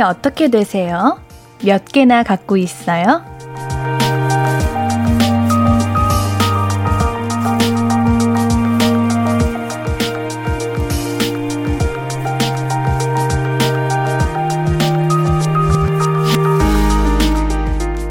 [0.00, 1.20] 이름이 어떻게 되세요?
[1.62, 3.22] 몇 개나 갖고 있어요?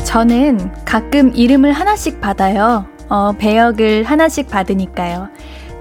[0.06, 2.86] 저는 가끔 이름을 하나씩 받아요.
[3.10, 5.30] 어, 배역을 하나씩 받으니까요.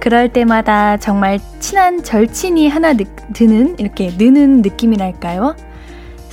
[0.01, 3.05] 그럴 때마다 정말 친한 절친이 하나 느,
[3.35, 5.68] 드는, 이렇게 느는 느낌이랄까요?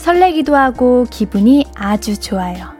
[0.06, 2.75] 설레기도 하고 기분이 아주 좋아요.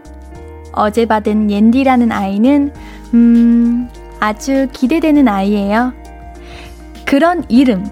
[0.74, 2.72] 어제 받은 옌디라는 아이는,
[3.16, 5.92] 음, 아주 기대되는 아이예요.
[7.04, 7.84] 그런 이름,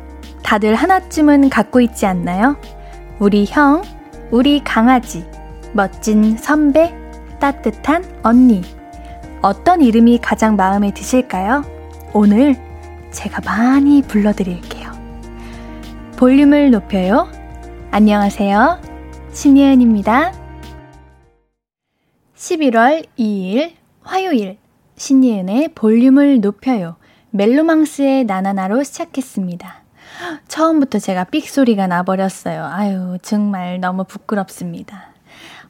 [0.43, 2.57] 다들 하나쯤은 갖고 있지 않나요?
[3.17, 3.81] 우리 형,
[4.29, 5.25] 우리 강아지,
[5.71, 6.93] 멋진 선배,
[7.39, 8.61] 따뜻한 언니.
[9.41, 11.63] 어떤 이름이 가장 마음에 드실까요?
[12.13, 12.55] 오늘
[13.09, 14.91] 제가 많이 불러드릴게요.
[16.17, 17.27] 볼륨을 높여요.
[17.89, 18.92] 안녕하세요.
[19.33, 20.31] 신예은입니다.
[22.35, 23.71] 11월 2일
[24.03, 24.57] 화요일
[24.95, 26.97] 신예은의 볼륨을 높여요.
[27.31, 29.81] 멜로망스의 나나나로 시작했습니다.
[30.47, 32.63] 처음부터 제가 삑소리가 나버렸어요.
[32.63, 35.13] 아유, 정말 너무 부끄럽습니다.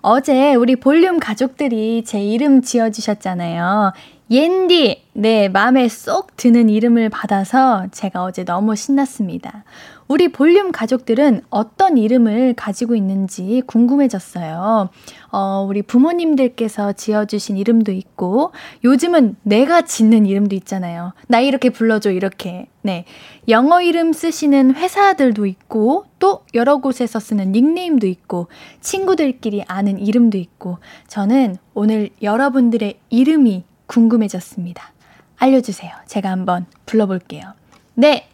[0.01, 3.93] 어제 우리 볼륨 가족들이 제 이름 지어주셨잖아요.
[4.29, 5.03] 옌디!
[5.13, 9.63] 네, 마음에 쏙 드는 이름을 받아서 제가 어제 너무 신났습니다.
[10.07, 14.89] 우리 볼륨 가족들은 어떤 이름을 가지고 있는지 궁금해졌어요.
[15.31, 18.51] 어, 우리 부모님들께서 지어주신 이름도 있고,
[18.83, 21.13] 요즘은 내가 짓는 이름도 있잖아요.
[21.27, 22.67] 나 이렇게 불러줘, 이렇게.
[22.81, 23.05] 네.
[23.47, 28.47] 영어 이름 쓰시는 회사들도 있고, 또 여러 곳에서 쓰는 닉네임도 있고,
[28.81, 34.91] 친구들끼리 아는 이름도 있고, 저는 오늘 여러분들의 이름이 궁금해졌습니다.
[35.37, 35.91] 알려주세요.
[36.07, 37.53] 제가 한번 불러볼게요.
[37.95, 38.27] 네.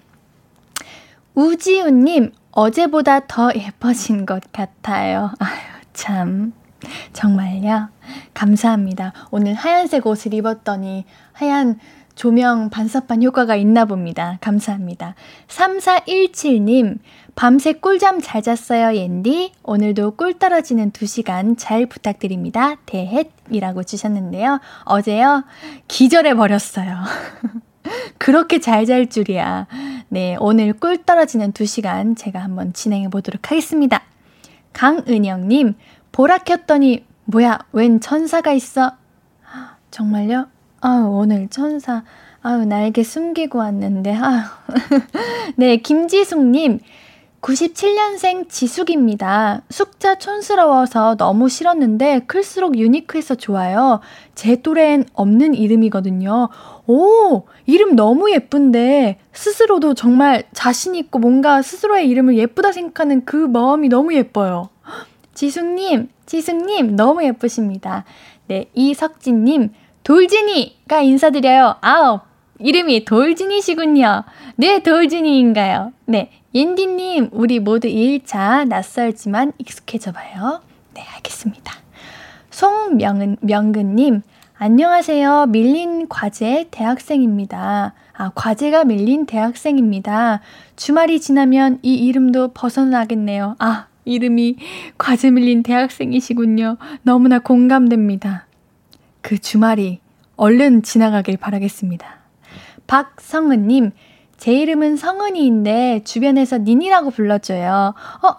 [1.39, 5.31] 우지우님, 어제보다 더 예뻐진 것 같아요.
[5.39, 5.57] 아유,
[5.93, 6.51] 참.
[7.13, 7.87] 정말요?
[8.33, 9.13] 감사합니다.
[9.31, 11.79] 오늘 하얀색 옷을 입었더니 하얀
[12.15, 14.37] 조명 반사판 효과가 있나 봅니다.
[14.41, 15.15] 감사합니다.
[15.47, 16.97] 3417님,
[17.35, 19.53] 밤새 꿀잠 잘 잤어요, 옌디.
[19.63, 22.75] 오늘도 꿀 떨어지는 2시간 잘 부탁드립니다.
[22.85, 24.59] 대햇이라고 주셨는데요.
[24.83, 25.45] 어제요,
[25.87, 26.97] 기절해 버렸어요.
[28.17, 29.67] 그렇게 잘 잘 줄이야.
[30.11, 34.01] 네, 오늘 꿀 떨어지는 2시간 제가 한번 진행해 보도록 하겠습니다.
[34.73, 35.75] 강은영님,
[36.11, 38.93] 보라 켰더니, 뭐야, 웬 천사가 있어?
[39.91, 40.47] 정말요?
[40.81, 42.03] 아유, 오늘 천사.
[42.41, 44.41] 아유, 날개 숨기고 왔는데, 아유.
[45.57, 46.79] 네, 김지숙님.
[47.41, 49.61] 97년생 지숙입니다.
[49.69, 54.01] 숫자 촌스러워서 너무 싫었는데 클수록 유니크해서 좋아요.
[54.35, 56.49] 제 또래엔 없는 이름이거든요.
[56.91, 63.89] 오, 이름 너무 예쁜데 스스로도 정말 자신 있고 뭔가 스스로의 이름을 예쁘다 생각하는 그 마음이
[63.89, 64.69] 너무 예뻐요.
[65.35, 68.05] 지숙님, 지숙님, 너무 예쁘십니다.
[68.47, 69.69] 네, 이석진님,
[70.03, 71.75] 돌진이가 인사드려요.
[71.81, 72.21] 아우,
[72.57, 74.23] 이름이 돌진이시군요.
[74.55, 75.93] 네, 돌진이인가요?
[76.05, 80.61] 네, 옌디님, 우리 모두 2일차 낯설지만 익숙해져 봐요.
[80.95, 81.71] 네, 알겠습니다.
[82.49, 84.23] 송명은, 명근님,
[84.61, 85.45] 안녕하세요.
[85.45, 87.93] 밀린 과제 대학생입니다.
[88.11, 90.41] 아, 과제가 밀린 대학생입니다.
[90.75, 93.55] 주말이 지나면 이 이름도 벗어나겠네요.
[93.59, 94.57] 아, 이름이
[94.97, 96.75] 과제 밀린 대학생이시군요.
[97.03, 98.47] 너무나 공감됩니다.
[99.21, 100.01] 그 주말이
[100.35, 102.17] 얼른 지나가길 바라겠습니다.
[102.85, 103.91] 박성은님,
[104.35, 107.93] 제 이름은 성은이인데 주변에서 닌이라고 불러줘요.
[108.23, 108.35] 어,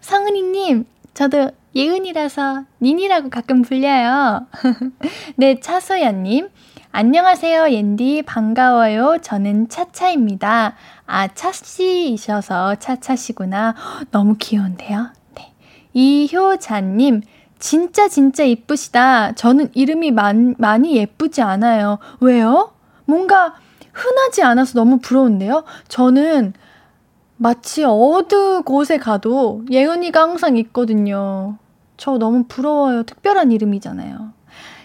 [0.00, 0.84] 성은이님,
[1.14, 4.46] 저도 예은이라서 닌이라고 가끔 불려요.
[5.36, 6.48] 네, 차소연님.
[6.90, 8.22] 안녕하세요, 옌디.
[8.22, 9.18] 반가워요.
[9.22, 10.74] 저는 차차입니다.
[11.06, 13.74] 아, 차씨이셔서 차차시구나.
[14.10, 15.08] 너무 귀여운데요?
[15.34, 15.52] 네.
[15.92, 17.22] 이효자님.
[17.58, 19.32] 진짜 진짜 이쁘시다.
[19.32, 21.98] 저는 이름이 많, 많이 예쁘지 않아요.
[22.20, 22.72] 왜요?
[23.04, 23.54] 뭔가
[23.92, 25.64] 흔하지 않아서 너무 부러운데요?
[25.88, 26.54] 저는
[27.40, 31.56] 마치 어느 곳에 가도 예은이가 항상 있거든요.
[31.96, 33.04] 저 너무 부러워요.
[33.04, 34.32] 특별한 이름이잖아요.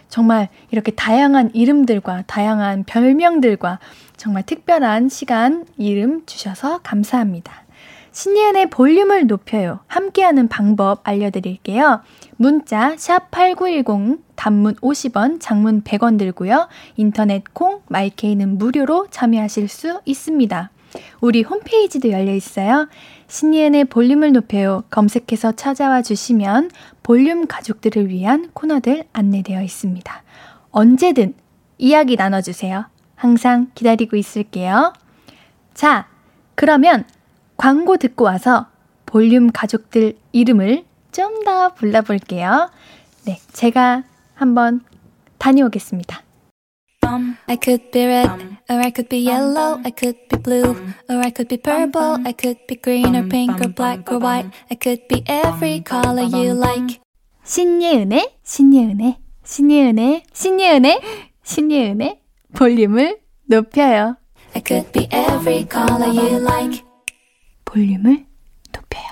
[0.08, 3.80] 정말 이렇게 다양한 이름들과 다양한 별명들과
[4.18, 7.64] 정말 특별한 시간 이름 주셔서 감사합니다.
[8.12, 9.80] 신예은의 볼륨을 높여요.
[9.88, 12.02] 함께하는 방법 알려드릴게요.
[12.36, 16.68] 문자 샵8910 단문 50원, 장문 100원 들고요.
[16.98, 20.70] 인터넷 콩, 마이케이는 무료로 참여하실 수 있습니다.
[21.22, 22.88] 우리 홈페이지도 열려 있어요.
[23.28, 24.84] 신예은의 볼륨을 높여요.
[24.90, 26.72] 검색해서 찾아와 주시면
[27.04, 30.24] 볼륨 가족들을 위한 코너들 안내되어 있습니다.
[30.72, 31.34] 언제든
[31.78, 32.86] 이야기 나눠주세요.
[33.16, 34.94] 항상 기다리고 있을게요.
[35.74, 36.08] 자,
[36.56, 37.06] 그러면
[37.58, 38.68] 광고 듣고 와서
[39.06, 42.72] 볼륨 가족들 이름을 좀 더 불러볼게요.
[43.26, 44.04] 네, 제가
[44.34, 44.82] 한번
[45.38, 46.22] 다녀오겠습니다.
[47.48, 48.30] I could be red,
[48.70, 50.76] or I could be yellow, I could be blue,
[51.10, 54.50] or I could be purple, I could be green or pink or black or white,
[54.72, 57.00] I could be every color you like.
[57.44, 61.02] 신예은의, 신예은의, 신예은의, 신예은의,
[61.44, 62.20] 신예은의
[62.54, 64.18] 볼륨을 높여요.
[64.56, 66.84] I could be every color you like.
[67.66, 68.26] 볼륨을
[68.72, 69.04] 높여요.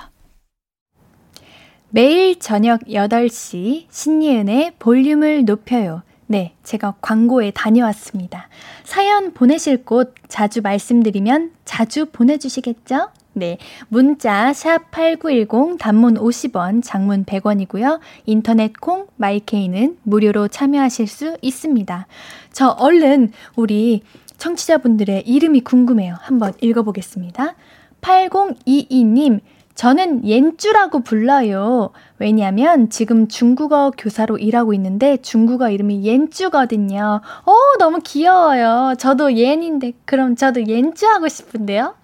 [1.90, 6.02] 매일 저녁 8시 신예은의 볼륨을 높여요.
[6.26, 8.48] 네, 제가 광고에 다녀왔습니다.
[8.84, 13.10] 사연 보내실 곳 자주 말씀드리면 자주 보내주시겠죠?
[13.34, 13.58] 네,
[13.88, 18.00] 문자 샵 8910 단문 50원, 장문 100원이고요.
[18.26, 22.06] 인터넷 콩 마이케이는 무료로 참여하실 수 있습니다.
[22.52, 24.02] 저 얼른 우리
[24.36, 26.16] 청취자분들의 이름이 궁금해요.
[26.20, 27.54] 한번 읽어보겠습니다.
[28.02, 29.40] 8022님,
[29.74, 31.90] 저는 옌쭈라고 불러요.
[32.22, 37.20] 왜냐면 지금 중국어 교사로 일하고 있는데 중국어 이름이 옌쭈거든요.
[37.44, 38.94] 어, 너무 귀여워요.
[38.96, 41.96] 저도 옌인데 그럼 저도 옌쭈 하고 싶은데요.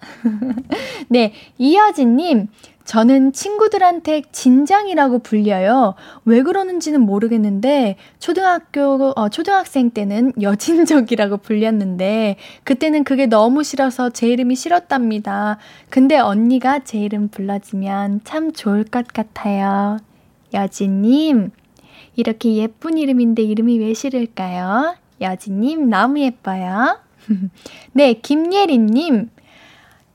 [1.08, 2.48] 네, 이여진님.
[2.84, 5.94] 저는 친구들한테 진장이라고 불려요.
[6.24, 14.56] 왜 그러는지는 모르겠는데 초등학교 어, 초등학생 때는 여진족이라고 불렸는데 그때는 그게 너무 싫어서 제 이름이
[14.56, 15.58] 싫었답니다.
[15.90, 19.98] 근데 언니가 제 이름 불러주면 참 좋을 것 같아요.
[20.52, 21.50] 여진님
[22.16, 24.96] 이렇게 예쁜 이름인데 이름이 왜 싫을까요?
[25.20, 26.98] 여진님 너무 예뻐요.
[27.92, 29.30] 네, 김예린님.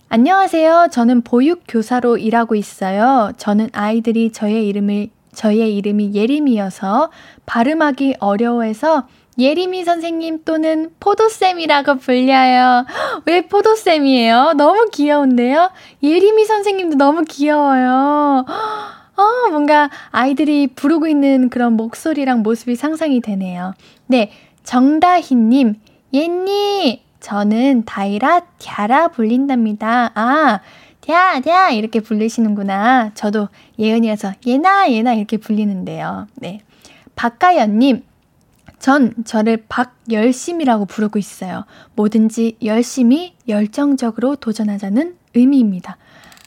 [0.10, 0.90] 안녕하세요.
[0.92, 3.32] 저는 보육교사로 일하고 있어요.
[3.38, 7.10] 저는 아이들이 저의 이름을, 저의 이름이 예림이어서
[7.46, 9.08] 발음하기 어려워해서
[9.40, 12.86] 예림이 선생님 또는 포도쌤이라고 불려요.
[13.26, 14.54] 왜 포도쌤이에요?
[14.56, 15.72] 너무 귀여운데요?
[16.04, 18.46] 예림이 선생님도 너무 귀여워요.
[19.16, 23.74] 어, 뭔가 아이들이 부르고 있는 그런 목소리랑 모습이 상상이 되네요.
[24.08, 24.32] 네,
[24.64, 25.76] 정다희님,
[26.14, 30.12] 예니, 저는 다이라 갸라 불린답니다.
[30.16, 30.60] 아,
[31.06, 33.12] 갸, 갸 이렇게 불리시는구나.
[33.14, 33.50] 저도
[33.80, 36.28] 예은이어서 예나, 예나 이렇게 불리는데요.
[36.36, 36.62] 네.
[37.16, 38.04] 박가연님,
[38.80, 41.66] 전 저를 박열심이라고 부르고 있어요.
[41.96, 45.98] 뭐든지 열심히 열정적으로 도전하자는 의미입니다.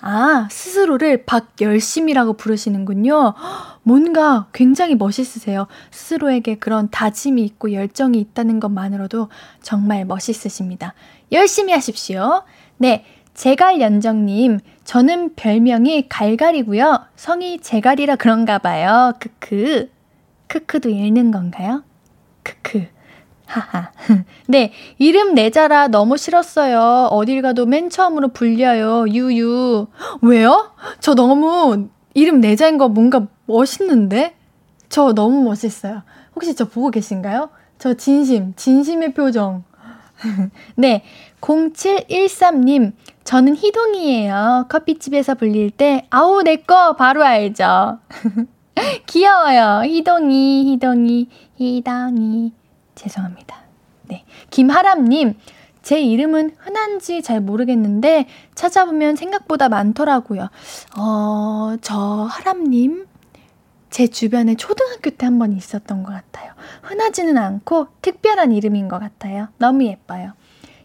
[0.08, 3.34] 아, 스스로를 박열심이라고 부르시는군요.
[3.82, 5.66] 뭔가 굉장히 멋있으세요.
[5.90, 9.28] 스스로에게 그런 다짐이 있고 열정이 있다는 것만으로도
[9.62, 10.94] 정말 멋있으십니다.
[11.32, 12.44] 열심히 하십시오.
[12.76, 13.04] 네.
[13.34, 17.00] 제갈연정님, 저는 별명이 갈갈이고요.
[17.16, 19.12] 성이 제갈이라 그런가 봐요.
[19.18, 19.90] 크크.
[20.46, 21.82] 크크도 읽는 건가요?
[22.44, 22.86] 크크.
[23.46, 23.90] 하하.
[24.48, 27.08] 네, 이름 내자라 너무 싫었어요.
[27.10, 29.06] 어딜 가도 맨 처음으로 불려요.
[29.08, 29.86] 유유.
[30.22, 30.72] 왜요?
[31.00, 34.34] 저 너무 이름 내자인 거 뭔가 멋있는데?
[34.88, 36.02] 저 너무 멋있어요.
[36.34, 37.50] 혹시 저 보고 계신가요?
[37.78, 39.64] 저 진심, 진심의 표정.
[40.76, 41.02] 네,
[41.40, 42.92] 0713님,
[43.24, 44.66] 저는 희동이에요.
[44.68, 47.98] 커피집에서 불릴 때, 아우, 내 거 바로 알죠?
[49.06, 49.82] 귀여워요.
[49.84, 52.52] 희동이, 희동이, 희동이.
[52.96, 53.56] 죄송합니다.
[54.08, 54.24] 네.
[54.50, 55.34] 김하람님,
[55.82, 58.26] 제 이름은 흔한지 잘 모르겠는데
[58.56, 60.48] 찾아보면 생각보다 많더라고요.
[60.98, 61.96] 어, 저
[62.28, 63.06] 하람님,
[63.90, 66.52] 제 주변에 초등학교 때 한 번 있었던 것 같아요.
[66.82, 69.48] 흔하지는 않고 특별한 이름인 것 같아요.
[69.58, 70.32] 너무 예뻐요.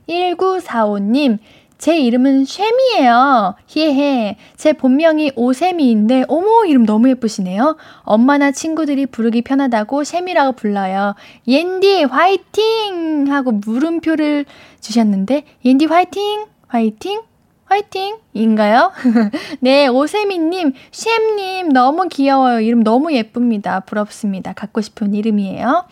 [0.07, 1.39] 1945님,
[1.81, 3.55] 제 이름은 쉐미예요.
[3.65, 4.38] 히헤.
[4.55, 7.75] 제 본명이 오세미인데 어머 이름 너무 예쁘시네요.
[8.03, 11.15] 엄마나 친구들이 부르기 편하다고 쉐미라고 불러요.
[11.47, 14.45] 옌디 화이팅 하고 물음표를
[14.79, 17.23] 주셨는데 옌디 화이팅 화이팅
[17.65, 18.91] 화이팅 인가요?
[19.59, 22.59] 네, 오세미님, 쉐님 너무 귀여워요.
[22.59, 23.79] 이름 너무 예쁩니다.
[23.79, 24.53] 부럽습니다.
[24.53, 25.85] 갖고 싶은 이름이에요.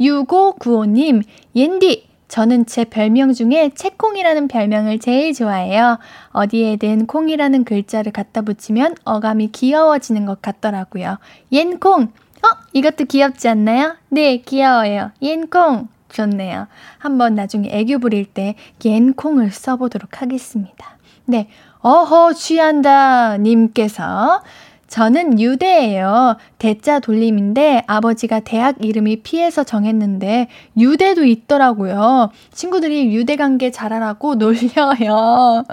[0.00, 1.22] 6595님,
[1.54, 5.98] 옌디, 저는 제 별명 중에 채콩이라는 별명을 제일 좋아해요.
[6.32, 11.18] 어디에든 콩이라는 글자를 갖다 붙이면 어감이 귀여워지는 것 같더라고요.
[11.50, 12.02] 옌콩!
[12.02, 12.48] 어?
[12.72, 13.96] 이것도 귀엽지 않나요?
[14.10, 15.10] 네, 귀여워요.
[15.22, 15.88] 옌콩!
[16.10, 16.68] 좋네요.
[16.98, 18.54] 한번 나중에 애교 부릴 때
[18.84, 20.96] 옌콩을 써보도록 하겠습니다.
[21.24, 21.48] 네,
[21.80, 23.36] 어허, 취한다.
[23.36, 24.42] 님께서
[24.88, 26.36] 저는 유대예요.
[26.58, 32.30] 대자 돌림인데 아버지가 대학 이름이 피해서 정했는데 유대도 있더라고요.
[32.52, 35.64] 친구들이 유대 관계 잘하라고 놀려요.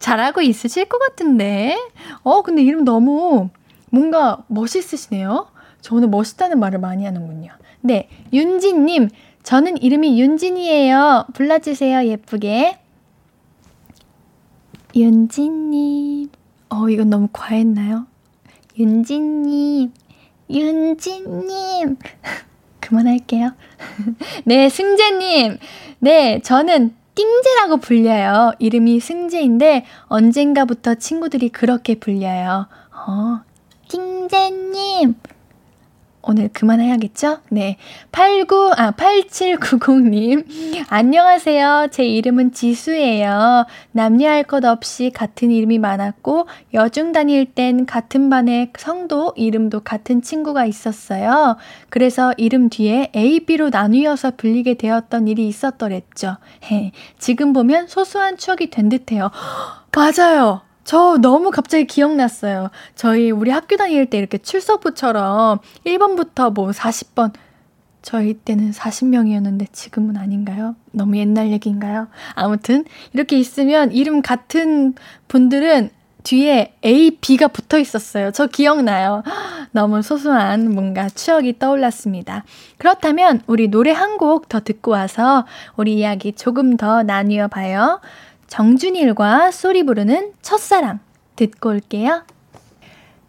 [0.00, 1.78] 잘하고 있으실 것 같은데.
[2.22, 3.50] 어, 근데 이름 너무
[3.90, 5.46] 뭔가 멋있으시네요.
[5.80, 7.52] 저는 멋있다는 말을 많이 하는군요.
[7.82, 9.08] 네, 윤진님.
[9.42, 11.26] 저는 이름이 윤진이에요.
[11.34, 12.78] 불러주세요, 예쁘게.
[14.94, 16.28] 윤진님.
[16.70, 18.06] 어, 이건 너무 과했나요?
[18.78, 19.92] 윤지님,
[20.48, 21.96] 윤지님.
[22.80, 23.52] 그만할게요.
[24.44, 25.58] 네, 승재님.
[26.00, 28.52] 네, 저는 띵재라고 불려요.
[28.58, 32.66] 이름이 승재인데 언젠가부터 친구들이 그렇게 불려요.
[32.92, 33.40] 어,
[33.88, 35.14] 띵재님.
[36.22, 37.38] 오늘 그만해야겠죠?
[37.50, 37.76] 네.
[38.12, 40.44] 89, 아, 8790님.
[40.88, 41.88] 안녕하세요.
[41.90, 43.66] 제 이름은 지수예요.
[43.92, 50.66] 남녀할 것 없이 같은 이름이 많았고, 여중 다닐 땐 같은 반에 성도, 이름도 같은 친구가
[50.66, 51.56] 있었어요.
[51.88, 56.36] 그래서 이름 뒤에 A, B로 나뉘어서 불리게 되었던 일이 있었더랬죠.
[56.70, 56.92] 해.
[57.18, 59.30] 지금 보면 소소한 추억이 된 듯해요.
[59.96, 60.69] 맞아요.
[60.90, 62.68] 저 너무 갑자기 기억났어요.
[62.96, 67.32] 저희 우리 학교 다닐 때 이렇게 출석부처럼 1번부터 뭐 40번
[68.02, 70.74] 저희 때는 40명이었는데 지금은 아닌가요?
[70.90, 72.08] 너무 옛날 얘기인가요?
[72.34, 74.94] 아무튼 이렇게 있으면 이름 같은
[75.28, 75.90] 분들은
[76.24, 78.32] 뒤에 A, B가 붙어 있었어요.
[78.32, 79.22] 저 기억나요.
[79.70, 82.42] 너무 소소한 뭔가 추억이 떠올랐습니다.
[82.78, 88.00] 그렇다면 우리 노래 한 곡 더 듣고 와서 우리 이야기 조금 더 나뉘어 봐요.
[88.50, 90.98] 정준일과 소리 부르는 첫사랑
[91.36, 92.24] 듣고 올게요.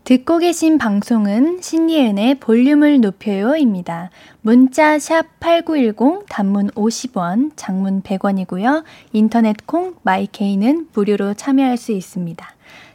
[0.03, 4.09] 듣고 계신 방송은 신예은의 볼륨을 높여요입니다.
[4.41, 8.83] 문자 샵8910 단문 50원, 장문 100원이고요.
[9.13, 12.43] 인터넷 콩 마이케이는 무료로 참여할 수 있습니다.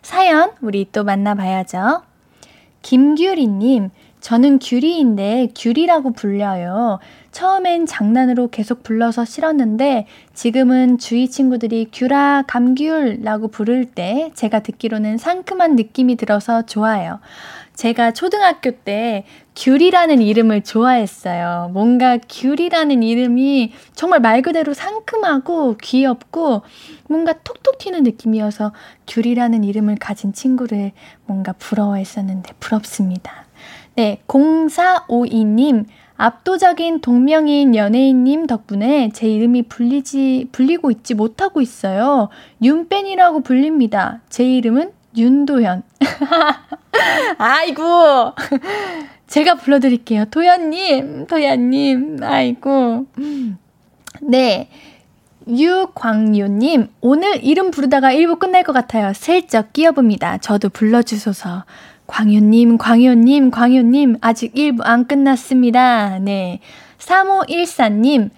[0.02, 2.02] 사연 우리 또 만나봐야죠.
[2.82, 3.90] 김규리 님,
[4.20, 6.98] 저는 규리인데 규리라고 불려요.
[7.36, 15.76] 처음엔 장난으로 계속 불러서 싫었는데 지금은 주위 친구들이 규라, 감귤라고 부를 때 제가 듣기로는 상큼한
[15.76, 17.20] 느낌이 들어서 좋아요.
[17.74, 21.72] 제가 초등학교 때 귤이라는 이름을 좋아했어요.
[21.74, 26.62] 뭔가 귤이라는 이름이 정말 말 그대로 상큼하고 귀엽고
[27.06, 28.72] 뭔가 톡톡 튀는 느낌이어서
[29.06, 30.92] 귤이라는 이름을 가진 친구를
[31.26, 33.44] 뭔가 부러워했었는데 부럽습니다.
[33.94, 35.84] 네, 0452님.
[36.16, 42.28] 압도적인 동명이인 연예인님 덕분에 제 이름이 불리지, 불리고 있지 못하고 있어요.
[42.62, 44.20] 윤뺀이라고 불립니다.
[44.28, 45.82] 제 이름은 윤도현.
[47.38, 48.32] 아이고.
[49.26, 50.26] 제가 불러드릴게요.
[50.26, 53.06] 도현님, 도현님, 아이고.
[54.22, 54.68] 네.
[55.48, 59.12] 유광유님, 오늘 이름 부르다가 1부 끝날 것 같아요.
[59.14, 60.38] 슬쩍 끼어봅니다.
[60.38, 61.64] 저도 불러주소서.
[62.06, 66.18] 광효님, 광효님, 광효님, 아직 1부 안 끝났습니다.
[66.20, 66.60] 네.
[66.98, 68.30] 3514님,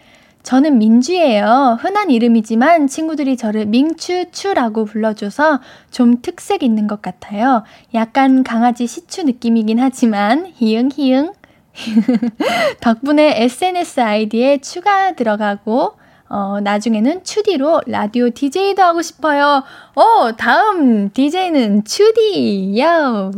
[0.42, 1.76] 저는 민주예요.
[1.80, 5.60] 흔한 이름이지만 친구들이 저를 민추추라고 불러줘서
[5.90, 7.64] 좀 특색 있는 것 같아요.
[7.92, 11.32] 약간 강아지 시추 느낌이긴 하지만, 히응, 히응.
[12.80, 15.92] 덕분에 SNS 아이디에 추가 들어가고,
[16.30, 19.64] 어, 나중에는 추디로 라디오 DJ도 하고 싶어요.
[19.94, 23.32] 어, 다음 DJ는 추디요.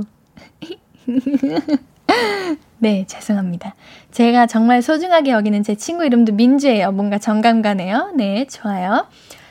[2.79, 3.75] 네, 죄송합니다.
[4.11, 6.93] 제가 정말 소중하게 여기는 제 친구 이름도 민주예요.
[6.93, 8.13] 뭔가 정감 가네요.
[8.17, 9.07] 네, 좋아요.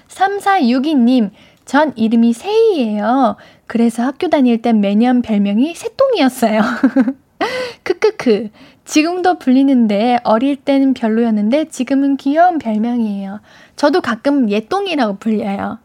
[0.07, 1.31] 3462님,
[1.65, 3.35] 전 이름이 세이예요.
[3.67, 6.61] 그래서 학교 다닐 땐 매년 별명이 새똥이었어요.
[7.83, 8.49] 크크크.
[8.85, 13.39] 지금도 불리는데 어릴 때는 별로였는데 지금은 귀여운 별명이에요.
[13.75, 15.77] 저도 가끔 예똥이라고 불려요.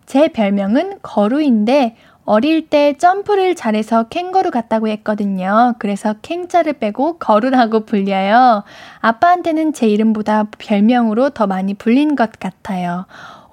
[0.06, 5.74] 제 별명은 거루인데 어릴 때 점프를 잘해서 캥거루 같다고 했거든요.
[5.78, 8.64] 그래서 캥자를 빼고 거루라고 불려요.
[9.00, 13.06] 아빠한테는 제 이름보다 별명으로 더 많이 불린 것 같아요.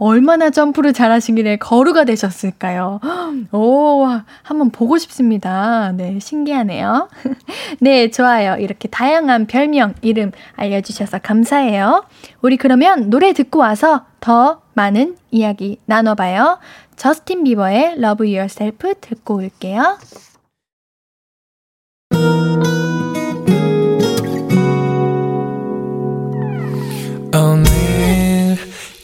[0.03, 2.99] 얼마나 점프를 잘하시길래 거루가 되셨을까요?
[3.53, 4.05] 오,
[4.41, 5.93] 한번 보고 싶습니다.
[5.95, 7.07] 네, 신기하네요.
[7.79, 8.57] 네, 좋아요.
[8.57, 12.03] 이렇게 다양한 별명, 이름 알려주셔서 감사해요.
[12.41, 16.59] 우리 그러면 노래 듣고 와서 더 많은 이야기 나눠봐요.
[16.97, 19.97] 저스틴 비버의 Love Yourself 듣고 올게요.
[27.35, 27.72] 오늘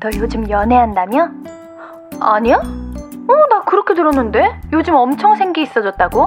[0.00, 1.28] 너 요즘 연애한다며?
[2.20, 2.56] 아니야?
[2.56, 4.60] 어, 나 그렇게 들었는데?
[4.72, 6.26] 요즘 엄청 생기 있어졌다고?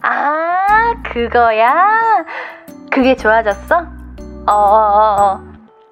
[0.00, 2.24] 아, 그거야?
[2.90, 3.86] 그게 좋아졌어?
[4.46, 5.40] 어어어어.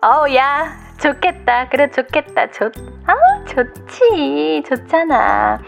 [0.00, 1.68] 어우, 야, 좋겠다.
[1.68, 2.50] 그래, 좋겠다.
[2.50, 2.73] 좋,
[3.06, 3.14] 아
[3.47, 4.62] 좋지.
[4.66, 5.59] 좋잖아.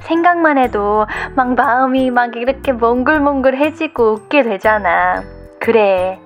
[0.00, 5.22] 생각만 해도 막 마음이 막 이렇게 몽글몽글해지고 웃게 되잖아.
[5.60, 6.20] 그래.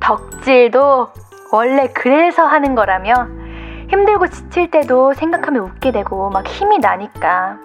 [0.00, 1.10] 덕질도
[1.52, 3.39] 원래 그래서 하는 거라며
[3.90, 7.58] 힘들고 지칠 때도 생각하면 웃게 되고 막 힘이 나니까.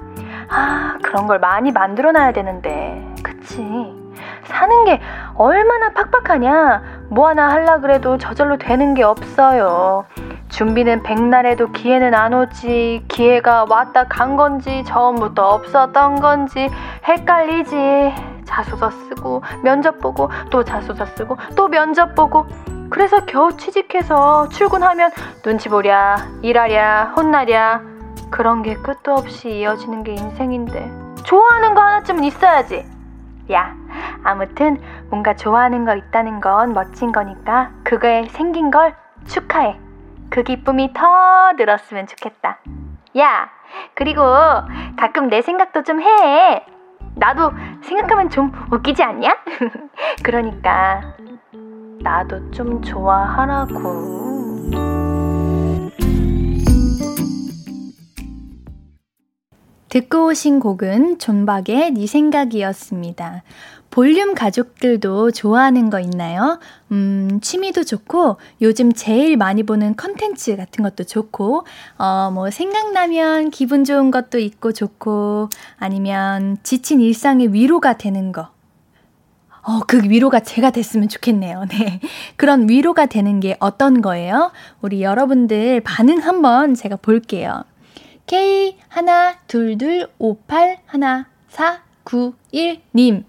[0.49, 3.05] 아 그런 걸 많이 만들어 놔야 되는데.
[3.23, 4.04] 그치
[4.45, 5.01] 사는 게
[5.35, 10.05] 얼마나 팍팍하냐 뭐 하나 할라 그래도 저절로 되는 게 없어요
[10.49, 16.69] 준비는 백날 해도 기회는 안 오지 기회가 왔다 간 건지 처음부터 없었던 건지
[17.07, 18.13] 헷갈리지
[18.45, 22.45] 자소서 쓰고 면접 보고 또 자소서 쓰고 또 면접 보고
[22.89, 27.81] 그래서 겨우 취직해서 출근하면 눈치 보랴, 일하랴, 혼나랴.
[28.29, 30.91] 그런 게 끝도 없이 이어지는 게 인생인데.
[31.23, 32.85] 좋아하는 거 하나쯤은 있어야지.
[33.51, 33.75] 야,
[34.23, 39.79] 아무튼 뭔가 좋아하는 거 있다는 건 멋진 거니까 그거에 생긴 걸 축하해.
[40.29, 42.59] 그 기쁨이 더 늘었으면 좋겠다.
[43.17, 43.49] 야,
[43.93, 44.21] 그리고
[44.97, 46.65] 가끔 내 생각도 좀 해.
[47.15, 49.37] 나도 생각하면 좀 웃기지 않냐?
[50.23, 51.15] 그러니까
[52.01, 54.35] 나도 좀 좋아하라고.
[59.95, 63.43] 듣고 오신 곡은 존박의 네 생각이었습니다.
[63.89, 66.59] 볼륨 가족들도 좋아하는 거 있나요?
[66.91, 71.65] 음, 취미도 좋고, 요즘 제일 많이 보는 컨텐츠 같은 것도 좋고,
[71.97, 78.49] 어, 뭐, 생각나면 기분 좋은 것도 있고 좋고, 아니면 지친 일상의 위로가 되는 거.
[79.61, 81.67] 어, 그 위로가 제가 됐으면 좋겠네요.
[81.71, 82.01] 네.
[82.35, 84.51] 그런 위로가 되는 게 어떤 거예요?
[84.81, 87.63] 우리 여러분들 반응 한번 제가 볼게요.
[88.27, 93.23] K 하나 둘둘 58 하나 4 9 1님.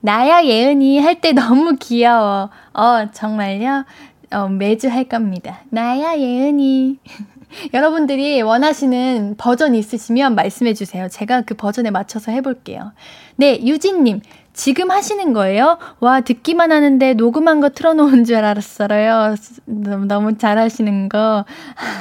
[0.00, 2.50] 나야 예은이 할 때 너무 귀여워.
[2.72, 3.84] 어, 정말요?
[4.32, 5.60] 어, 매주 할 겁니다.
[5.70, 6.98] 나야 예은이.
[7.72, 11.08] 여러분들이 원하시는 버전 있으시면 말씀해 주세요.
[11.08, 12.92] 제가 그 버전에 맞춰서 해볼게요.
[13.36, 14.20] 네, 유진님.
[14.54, 15.78] 지금 하시는 거예요?
[15.98, 19.34] 와, 듣기만 하는데 녹음한 거 틀어놓은 줄 알았어요.
[19.64, 21.44] 너무, 너무 잘하시는 거.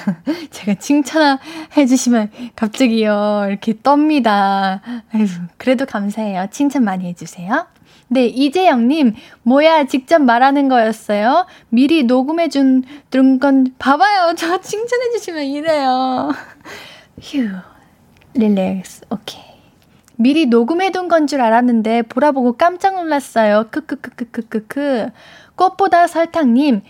[0.51, 4.81] 제가 칭찬해 주시면 갑자기요, 이렇게 떱니다.
[5.57, 6.45] 그래도 감사해요.
[6.51, 7.65] 칭찬 많이 해주세요.
[8.09, 11.47] 네, 이재영님, 뭐야, 직접 말하는 거였어요?
[11.69, 12.83] 미리 녹음해준,
[13.41, 14.35] 건, 봐봐요.
[14.37, 16.31] 저 칭찬해주시면 이래요.
[17.19, 17.49] 휴,
[18.35, 19.42] 릴렉스, 오케이.
[20.23, 23.65] 미리 녹음해둔 건 줄 알았는데 보라 보고 깜짝 놀랐어요.
[23.71, 25.09] 크크크크크크크.
[25.55, 26.81] 꽃보다 설탕님.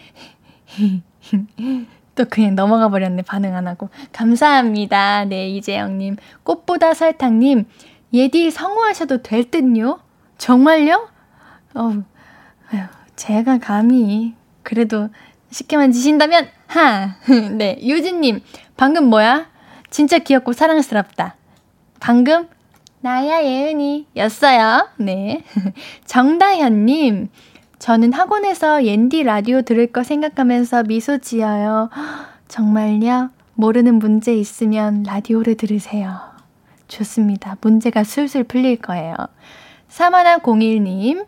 [2.15, 3.23] 또 그냥 넘어가 버렸네.
[3.23, 3.89] 반응 안 하고.
[4.11, 5.25] 감사합니다.
[5.25, 6.17] 네, 이재영님.
[6.43, 7.65] 꽃보다 설탕님.
[8.13, 9.99] 예디 성우하셔도 될 듯요?
[10.37, 11.09] 정말요?
[11.73, 12.03] 어,
[12.71, 12.81] 아유,
[13.15, 14.35] 제가 감히.
[14.61, 15.09] 그래도
[15.49, 17.15] 쉽게 만지신다면, 하!
[17.57, 18.41] 네, 유진님.
[18.77, 19.47] 방금 뭐야?
[19.89, 21.35] 진짜 귀엽고 사랑스럽다.
[21.99, 22.47] 방금
[23.03, 24.87] 나야 예은이 였어요.
[24.95, 25.43] 네.
[26.05, 27.27] 정다현님,
[27.77, 31.89] 저는 학원에서 옌디 라디오 들을 거 생각하면서 미소 지어요.
[32.47, 33.29] 정말요?
[33.55, 36.17] 모르는 문제 있으면 라디오를 들으세요.
[36.87, 37.57] 좋습니다.
[37.59, 39.17] 문제가 술술 풀릴 거예요.
[39.89, 41.25] 사마나 01님,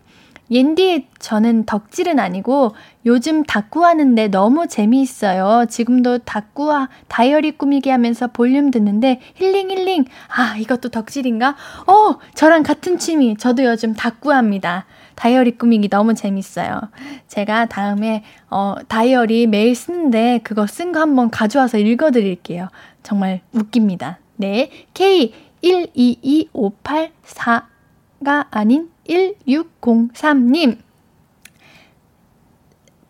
[0.52, 5.66] 옌디, 저는 덕질은 아니고 요즘 다꾸 하는데 너무 재미있어요.
[5.70, 10.04] 지금도 다꾸와 다이어리 꾸미기 하면서 볼륨 듣는데 힐링 힐링.
[10.28, 11.56] 아, 이것도 덕질인가?
[11.88, 13.38] 어, 저랑 같은 취미.
[13.38, 14.86] 저도 요즘 다꾸 합니다.
[15.16, 16.82] 다이어리 꾸미기 너무 재밌어요.
[17.28, 22.68] 제가 다음에 어, 다이어리 매일 쓰는데 그거 쓴 거 한번 가져와서 읽어 드릴게요.
[23.02, 24.20] 정말 웃깁니다.
[24.36, 24.70] 네.
[24.94, 30.78] K 122584가 아닌 K122581603님,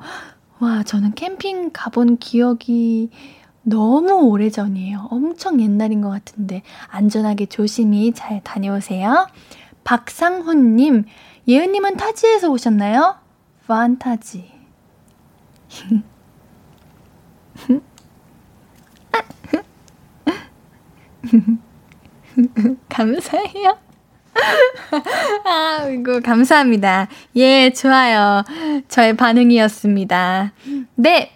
[0.58, 3.10] 와, 저는 캠핑 가본 기억이
[3.62, 5.08] 너무 오래 전이에요.
[5.10, 6.62] 엄청 옛날인 것 같은데.
[6.88, 9.28] 안전하게 조심히 잘 다녀오세요.
[9.84, 11.04] 박상훈님,
[11.48, 13.16] 예은님은 타지에서 오셨나요?
[13.66, 14.49] 판타지.
[22.88, 23.78] 감사해요.
[25.44, 27.08] 아, 이거 감사합니다.
[27.36, 28.42] 예, 좋아요.
[28.88, 30.52] 저의 반응이었습니다.
[30.96, 31.32] 네.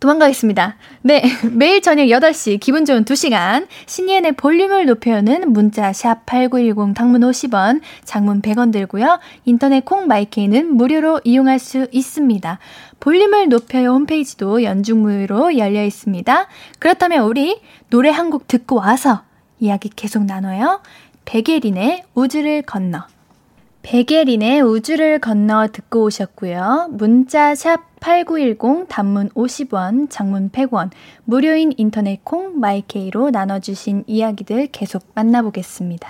[0.00, 0.76] 도망가겠습니다.
[1.02, 1.22] 네.
[1.52, 8.40] 매일 저녁 8시 기분 좋은 2시간 신예은의 볼륨을 높여요는 문자 샵 8910 단문 50원, 장문
[8.40, 9.20] 100원 들고요.
[9.44, 12.58] 인터넷 콩 마이케이는 무료로 이용할 수 있습니다.
[12.98, 16.46] 볼륨을 높여요 홈페이지도 연중무휴로 열려 있습니다.
[16.78, 17.60] 그렇다면 우리
[17.90, 19.22] 노래 한 곡 듣고 와서
[19.58, 20.80] 이야기 계속 나눠요.
[21.24, 23.06] 백예린의 우주를 건너.
[23.82, 26.90] 백예린의 우주를 건너 듣고 오셨고요.
[26.92, 30.90] 문자 샵 8910 단문 50원, 장문 100원,
[31.24, 36.08] 무료인 인터넷 콩 마이케이로 나눠주신 이야기들 계속 만나보겠습니다.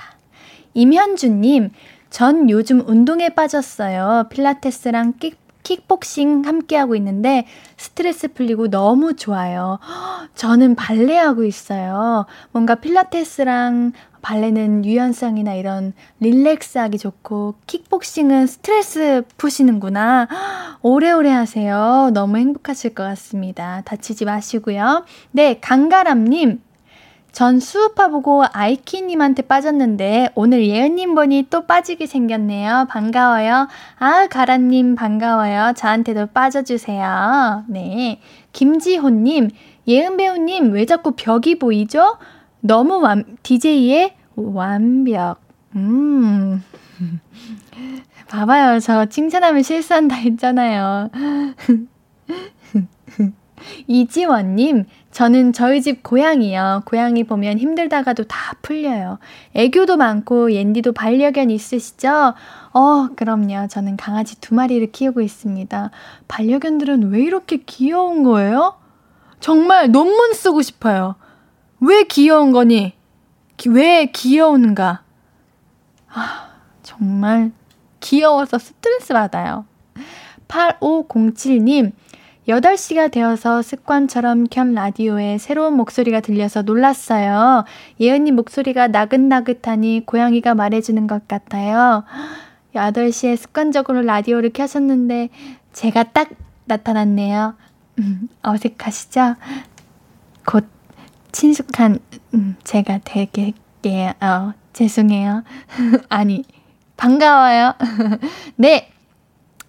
[0.74, 1.70] 임현주님,
[2.10, 4.28] 전 요즘 운동에 빠졌어요.
[4.30, 7.46] 필라테스랑 킥, 킥복싱 함께하고 있는데
[7.76, 9.78] 스트레스 풀리고 너무 좋아요.
[10.34, 12.26] 저는 발레 하고 있어요.
[12.52, 13.92] 뭔가 필라테스랑
[14.22, 20.28] 발레는 유연성이나 이런 릴렉스하기 좋고 킥복싱은 스트레스 푸시는구나.
[20.82, 22.10] 오래오래 하세요.
[22.12, 23.82] 너무 행복하실 것 같습니다.
[23.84, 25.04] 다치지 마시고요.
[25.32, 26.60] 네, 강가람님.
[27.32, 32.86] 전 수우파 보고 아이키님한테 빠졌는데 오늘 예은님 보니 또 빠지게 생겼네요.
[32.90, 33.68] 반가워요.
[33.98, 35.72] 아, 가라님 반가워요.
[35.76, 37.64] 저한테도 빠져주세요.
[37.68, 38.20] 네.
[38.52, 39.50] 김지호님,
[39.86, 42.18] 예은 배우님 왜 자꾸 벽이 보이죠?
[42.60, 45.40] 너무 완, DJ의 완벽.
[45.76, 46.62] 음.
[48.28, 48.80] 봐봐요.
[48.80, 51.10] 저 칭찬하면 실수한다 했잖아요.
[53.86, 56.82] 이지원님, 저는 저희 집 고양이요.
[56.84, 59.18] 고양이 보면 힘들다가도 다 풀려요.
[59.54, 62.34] 애교도 많고 옌디도 반려견 있으시죠?
[62.72, 63.68] 어, 그럼요.
[63.68, 65.90] 저는 강아지 두 마리를 키우고 있습니다.
[66.28, 68.76] 반려견들은 왜 이렇게 귀여운 거예요?
[69.40, 71.16] 정말 논문 쓰고 싶어요.
[71.80, 72.94] 왜 귀여운 거니?
[73.66, 75.02] 왜 귀여운가?
[76.12, 76.50] 아,
[76.82, 77.52] 정말
[78.00, 79.66] 귀여워서 스트레스 받아요.
[80.48, 81.92] 8507님,
[82.48, 87.64] 8시가 되어서 습관처럼 켠 라디오에 새로운 목소리가 들려서 놀랐어요.
[88.00, 92.04] 예은님 목소리가 나긋나긋하니 고양이가 말해주는 것 같아요.
[92.74, 95.28] 8시에 습관적으로 라디오를 켜셨는데
[95.72, 96.30] 제가 딱
[96.64, 97.54] 나타났네요.
[97.98, 99.36] 음, 어색하시죠?
[100.46, 100.66] 곧
[101.32, 101.98] 친숙한
[102.34, 103.52] 음, 제가 되게
[104.20, 105.44] 어, 죄송해요.
[106.08, 106.44] 아니
[106.96, 107.74] 반가워요.
[108.56, 108.90] 네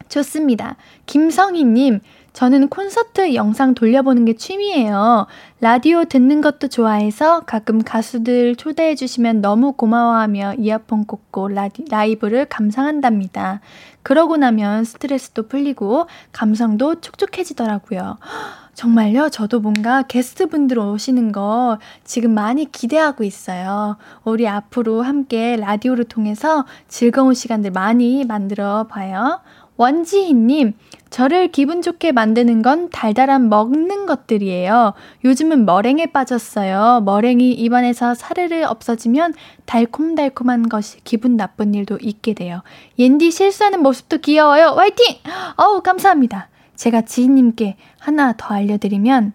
[0.10, 0.76] 좋습니다.
[1.06, 2.02] 김성희님
[2.34, 5.28] 저는 콘서트 영상 돌려보는 게 취미예요.
[5.60, 13.60] 라디오 듣는 것도 좋아해서 가끔 가수들 초대해 주시면 너무 고마워하며 이어폰 꽂고 라디, 라이브를 감상한답니다.
[14.02, 18.18] 그러고 나면 스트레스도 풀리고 감성도 촉촉해지더라고요.
[18.74, 19.30] 정말요?
[19.30, 23.98] 저도 뭔가 게스트분들 오시는 거 지금 많이 기대하고 있어요.
[24.24, 29.42] 우리 앞으로 함께 라디오를 통해서 즐거운 시간들 많이 만들어 봐요.
[29.82, 30.74] 원지희님,
[31.10, 34.94] 저를 기분 좋게 만드는 건 달달한 먹는 것들이에요.
[35.26, 37.02] 요즘은 머랭에 빠졌어요.
[37.04, 39.34] 머랭이 입안에서 사르르 없어지면
[39.66, 42.62] 달콤달콤한 것이 기분 나쁜 일도 있게 돼요.
[43.00, 44.68] 옌디 실수하는 모습도 귀여워요.
[44.78, 45.16] 화이팅!
[45.58, 46.50] 어우, 감사합니다.
[46.76, 49.34] 제가 지인님께 하나 더 알려드리면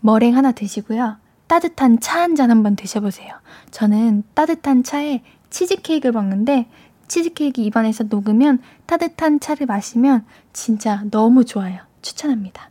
[0.00, 1.16] 머랭 하나 드시고요.
[1.48, 3.34] 따뜻한 차 한 잔 한번 드셔보세요.
[3.72, 6.66] 저는 따뜻한 차에 치즈케이크를 먹는데
[7.08, 11.80] 치즈케이크 입안에서 녹으면 따뜻한 차를 마시면 진짜 너무 좋아요.
[12.02, 12.70] 추천합니다.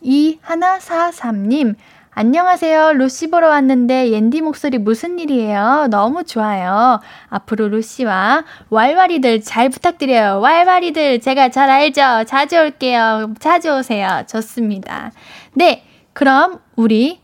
[0.00, 1.74] 이하나사삼님
[2.14, 2.92] 안녕하세요.
[2.92, 5.86] 루시 보러 왔는데 옌디 목소리 무슨 일이에요?
[5.90, 7.00] 너무 좋아요.
[7.28, 10.40] 앞으로 루시와 왈왈이들 잘 부탁드려요.
[10.40, 12.24] 왈왈이들 제가 잘 알죠?
[12.26, 13.32] 자주 올게요.
[13.38, 14.24] 자주 오세요.
[14.28, 15.12] 좋습니다.
[15.54, 17.20] 네, 그럼 우리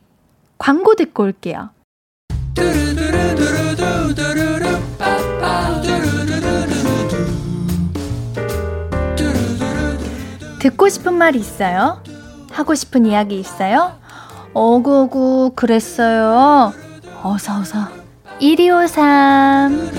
[0.56, 1.70] 광고 듣고 올게요.
[10.58, 12.02] 듣고 싶은 말이 있어요?
[12.50, 13.98] 하고 싶은 이야기 있어요?
[14.54, 16.72] 어구어구 그랬어요.
[17.22, 17.88] 어서 어서
[18.40, 19.90] 1253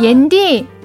[0.00, 0.77] 옌디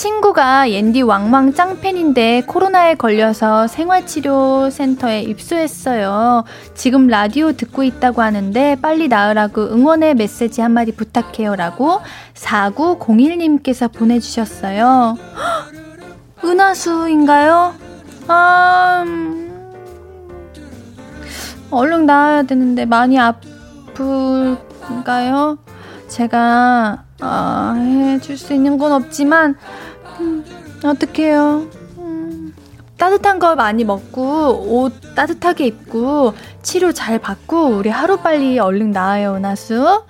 [0.00, 6.44] 친구가 옌디 왕왕 짱팬인데 코로나에 걸려서 생활치료센터에 입소했어요.
[6.72, 11.54] 지금 라디오 듣고 있다고 하는데 빨리 나으라고 응원의 메시지 한마디 부탁해요.
[11.54, 12.00] 라고
[12.32, 15.18] 4901님께서 보내주셨어요.
[16.42, 17.74] 은하수인가요?
[18.28, 19.70] 아, 음,
[21.70, 24.48] 얼른 나아야 되는데 많이 아플까요?
[26.08, 29.56] 제가 아, 해줄 수 있는 건 없지만
[30.20, 30.44] 음,
[30.84, 31.66] 어떡해요.
[31.98, 32.54] 음,
[32.96, 40.04] 따뜻한 거 많이 먹고 옷 따뜻하게 입고 치료 잘 받고 우리 하루빨리 얼른 나아요, 은하수.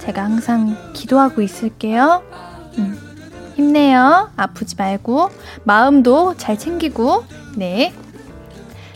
[0.00, 2.22] 제가 항상 기도하고 있을게요.
[2.78, 2.98] 음.
[3.54, 4.30] 힘내요.
[4.36, 5.30] 아프지 말고.
[5.64, 7.24] 마음도 잘 챙기고.
[7.56, 7.92] 네.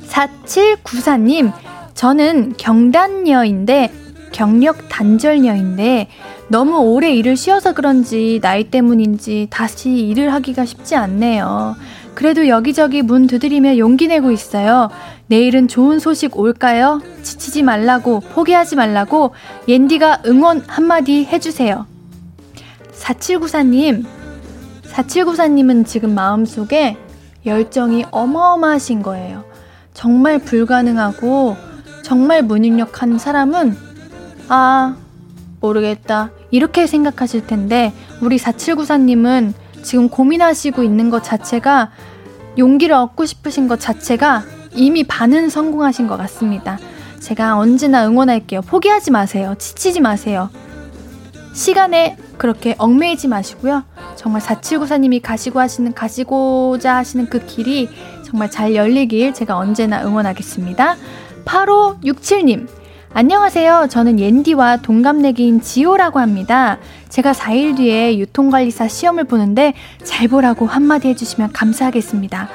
[0.09, 1.53] 4794님,
[1.95, 3.93] 저는 경단녀인데,
[4.33, 6.09] 경력 단절녀인데,
[6.49, 11.77] 너무 오래 일을 쉬어서 그런지, 나이 때문인지, 다시 일을 하기가 쉽지 않네요.
[12.15, 14.89] 그래도 여기저기 문 두드리며 용기 내고 있어요.
[15.27, 17.01] 내일은 좋은 소식 올까요?
[17.23, 19.33] 지치지 말라고, 포기하지 말라고,
[19.67, 21.87] 옌디가 응원 한마디 해주세요.
[22.93, 24.05] 4794님,
[24.85, 26.97] 4794님은 지금 마음속에
[27.45, 29.45] 열정이 어마어마하신 거예요.
[29.93, 31.57] 정말 불가능하고
[32.03, 33.77] 정말 무능력한 사람은
[34.49, 34.97] 아,
[35.61, 36.31] 모르겠다.
[36.51, 41.91] 이렇게 생각하실 텐데 우리 4794님은 지금 고민하시고 있는 것 자체가
[42.59, 44.43] 용기를 얻고 싶으신 것 자체가
[44.75, 46.79] 이미 반은 성공하신 것 같습니다.
[47.21, 48.63] 제가 언제나 응원할게요.
[48.63, 49.55] 포기하지 마세요.
[49.59, 50.51] 지치지 마세요.
[51.55, 53.85] 시간에 그렇게 얽매이지 마시고요.
[54.15, 57.89] 정말 4794님이 가시고 하시는, 가시고자 하시는 그 길이
[58.25, 60.97] 정말 잘 열리길 제가 언제나 응원하겠습니다.
[61.45, 62.69] 8567님.
[63.19, 63.87] 안녕하세요.
[63.89, 66.77] 저는 옌디와 동갑내기인 지호라고 합니다.
[67.09, 69.73] 제가 4일 뒤에 유통관리사 시험을 보는데
[70.05, 72.51] 잘 보라고 한마디 해주시면 감사하겠습니다.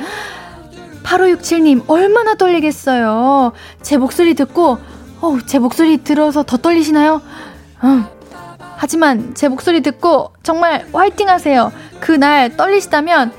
[1.01, 3.53] 8567님, 얼마나 떨리겠어요.
[3.81, 4.77] 제 목소리 듣고,
[5.21, 7.23] 어, 제 목소리 들어서 더 떨리시나요?
[7.83, 8.05] 음,
[8.77, 11.71] 하지만 제 목소리 듣고 정말 화이팅 하세요.
[11.99, 13.33] 그날 떨리시다면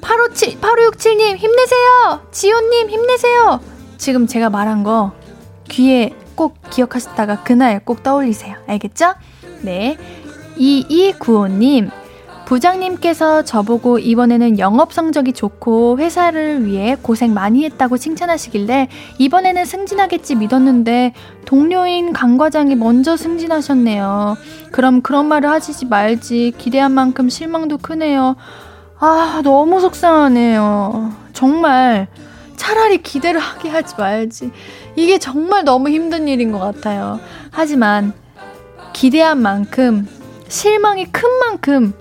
[0.00, 2.22] 857, 8567님 힘내세요!
[2.30, 3.60] 지호님 힘내세요!
[3.98, 5.17] 지금 제가 말한 거
[5.68, 8.56] 귀에 꼭 기억하셨다가 그날 꼭 떠올리세요.
[8.66, 9.14] 알겠죠?
[9.62, 9.96] 네.
[10.56, 11.90] 2295님,
[12.48, 21.12] 부장님께서 저보고 이번에는 영업 성적이 좋고 회사를 위해 고생 많이 했다고 칭찬하시길래 이번에는 승진하겠지 믿었는데
[21.44, 24.36] 동료인 강 과장이 먼저 승진하셨네요.
[24.72, 28.36] 그럼 그런 말을 하시지 말지 기대한 만큼 실망도 크네요.
[28.98, 31.12] 아, 너무 속상하네요.
[31.34, 32.08] 정말
[32.56, 34.50] 차라리 기대를 하게 하지 말지.
[34.98, 37.20] 이게 정말 너무 힘든 일인 것 같아요.
[37.52, 38.12] 하지만
[38.92, 40.08] 기대한 만큼
[40.48, 41.94] 실망이 큰 만큼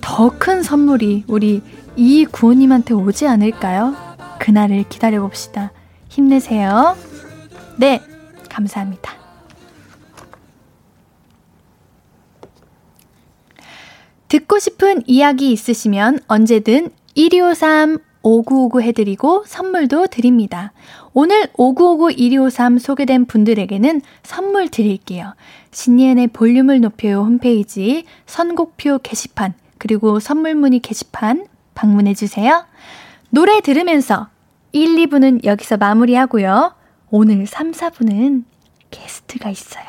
[0.00, 1.62] 더 큰 선물이 우리
[1.94, 3.94] 이 구호님한테 오지 않을까요?
[4.40, 5.70] 그날을 기다려봅시다.
[6.08, 6.96] 힘내세요.
[7.76, 8.02] 네,
[8.48, 9.12] 감사합니다.
[14.26, 20.72] 듣고 싶은 이야기 있으시면 언제든 1253 5959 해드리고 선물도 드립니다.
[21.12, 25.34] 오늘 5959 1253 소개된 분들에게는 선물 드릴게요.
[25.72, 32.64] 신예은의 볼륨을 높여요 홈페이지 선곡표 게시판 그리고 선물 문의 게시판 방문해 주세요.
[33.30, 34.28] 노래 들으면서
[34.72, 36.74] 1, 2부는 여기서 마무리하고요.
[37.10, 38.44] 오늘 3, 4부는
[38.90, 39.84] 게스트가 있어요.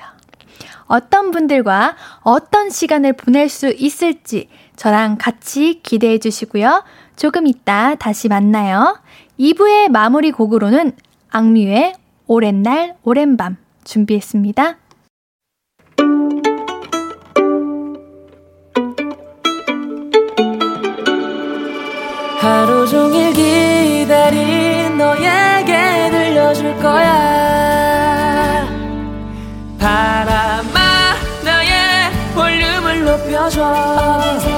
[0.85, 6.83] 어떤 분들과 어떤 시간을 보낼 수 있을지 저랑 같이 기대해 주시고요.
[7.15, 8.99] 조금 이따 다시 만나요.
[9.39, 10.91] 2부의 마무리 곡으로는
[11.33, 11.93] 악뮤의
[12.27, 14.75] 오랜 날, 오랜 밤 준비했습니다.
[22.37, 28.67] 하루 종일 기다린 너에게 들려줄 거야
[29.79, 31.15] 바람아
[31.45, 34.50] 나의 볼륨을 높여줘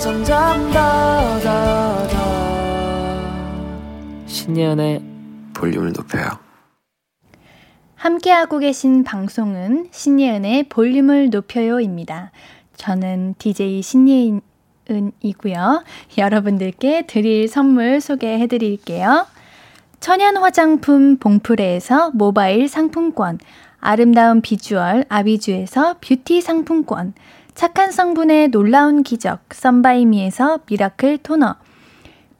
[0.00, 2.16] 점점 더 더 더
[4.26, 5.02] 신예은의
[5.52, 6.30] 볼륨을 높여요
[7.96, 12.30] 함께하고 계신 방송은 신예은의 볼륨을 높여요입니다.
[12.78, 15.84] 저는 DJ 신예은이고요.
[16.16, 19.26] 여러분들께 드릴 선물 소개해 드릴게요.
[20.00, 23.38] 천연 화장품 봉프레에서 모바일 상품권,
[23.80, 27.14] 아름다운 비주얼 아비주에서 뷰티 상품권,
[27.54, 31.56] 착한 성분의 놀라운 기적 썬바이미에서 미라클 토너,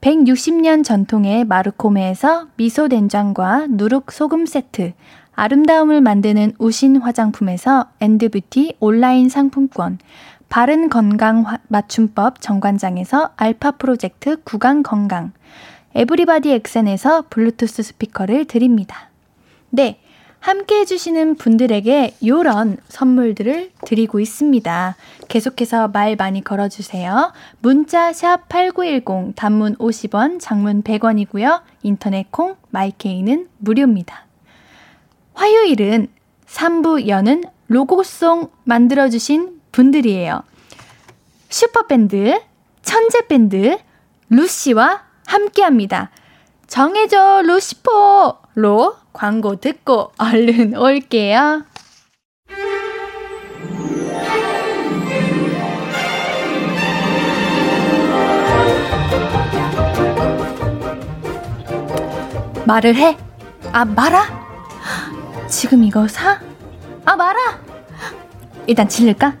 [0.01, 4.93] 160년 전통의 마르코메에서 미소 된장과 누룩 소금 세트,
[5.33, 9.99] 아름다움을 만드는 우신 화장품에서 엔드뷰티 온라인 상품권,
[10.49, 15.31] 바른 건강 맞춤법 정관장에서 알파 프로젝트 구강 건강,
[15.95, 19.09] 에브리바디 엑센에서 블루투스 스피커를 드립니다.
[19.69, 19.99] 네.
[20.41, 24.95] 함께 해주시는 분들에게 요런 선물들을 드리고 있습니다.
[25.27, 27.31] 계속해서 말 많이 걸어주세요.
[27.59, 31.61] 문자 샵8910 단문 50원, 장문 100원이고요.
[31.83, 34.25] 인터넷 콩, 마이케이는 무료입니다.
[35.35, 36.07] 화요일은
[36.47, 40.41] 3부 여는 로고송 만들어주신 분들이에요.
[41.49, 42.41] 슈퍼밴드,
[42.81, 43.77] 천재밴드,
[44.29, 46.09] 루시와 함께 합니다.
[46.65, 51.63] 정해줘, 루시포 로 광고 듣고 얼른 올게요.
[62.65, 63.17] 말을 해?
[63.73, 64.25] 아, 말아?
[65.47, 66.39] 지금 이거 사?
[67.03, 67.59] 아, 말아!
[68.67, 69.33] 일단 질를까?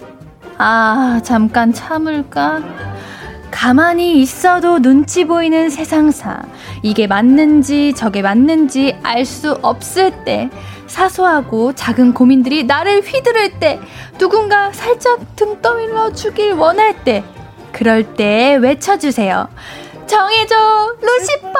[0.57, 2.90] 아, 잠깐 참을까?
[3.51, 6.41] 가만히 있어도 눈치 보이는 세상사.
[6.81, 10.49] 이게 맞는지 저게 맞는지 알 수 없을 때.
[10.87, 13.79] 사소하고 작은 고민들이 나를 휘두를 때.
[14.17, 17.23] 누군가 살짝 등 떠밀어 주길 원할 때.
[17.71, 19.47] 그럴 때 외쳐주세요.
[20.07, 20.55] 정해줘,
[21.01, 21.51] 루시퍼!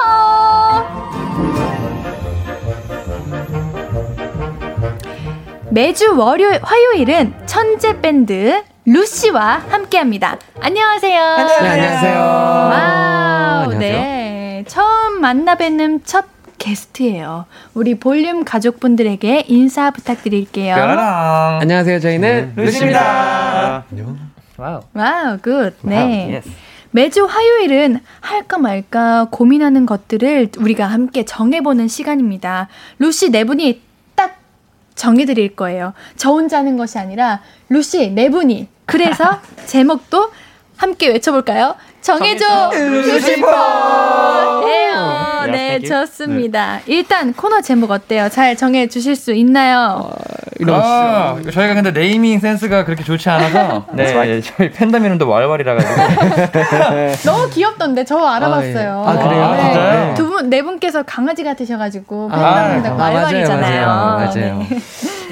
[5.70, 10.36] 매주 월요일, 화요일은 천재 밴드 루시와 함께 합니다.
[10.60, 11.22] 안녕하세요.
[11.22, 11.62] 안녕하세요.
[11.62, 12.18] 네, 안녕하세요.
[12.18, 13.78] wow, 안녕하세요.
[13.78, 14.64] 네.
[14.66, 16.24] 처음 만나 뵙는 첫
[16.58, 17.46] 게스트예요.
[17.74, 20.74] 우리 볼륨 가족분들에게 인사 부탁드릴게요.
[20.74, 21.60] 뾰라랑.
[21.60, 22.00] 안녕하세요.
[22.00, 23.84] 저희는 네, 루시입니다.
[24.56, 24.80] wow.
[24.94, 25.74] wow, good.
[25.82, 26.32] 네.
[26.44, 26.52] wow,
[26.90, 32.66] 매주 화요일은 할까 말까 고민하는 것들을 우리가 함께 정해보는 시간입니다.
[32.98, 33.80] 루시 네 분이
[34.16, 34.40] 딱
[34.96, 35.94] 정해드릴 거예요.
[36.16, 37.40] 저 혼자 하는 것이 아니라
[37.70, 40.30] 루시 네 분이 그래서 제목도
[40.76, 41.74] 함께 외쳐볼까요?
[42.00, 45.46] 정해줘 루시퍼 예요.
[45.50, 46.76] 네, 좋습니다.
[46.78, 46.82] 네.
[46.86, 48.28] 일단 코너 제목 어때요?
[48.28, 50.10] 잘 정해 주실 수 있나요?
[50.68, 55.94] 어, 아, 저희가 근데 네이밍 센스가 그렇게 좋지 않아서 네, 저희 팬덤 이름도 왈왈이라 가지고
[57.24, 59.04] 너무 귀엽던데 저 알아봤어요.
[59.06, 59.18] 아, 예.
[59.18, 59.44] 아 그래요?
[59.44, 60.14] 아, 네.
[60.14, 63.86] 두분 네 분께서 강아지 같으셔가지고 팬덤 아, 왈왈이잖아요.
[63.86, 64.32] 맞아요, 맞아요.
[64.34, 64.66] 맞아요.
[64.68, 64.78] 네.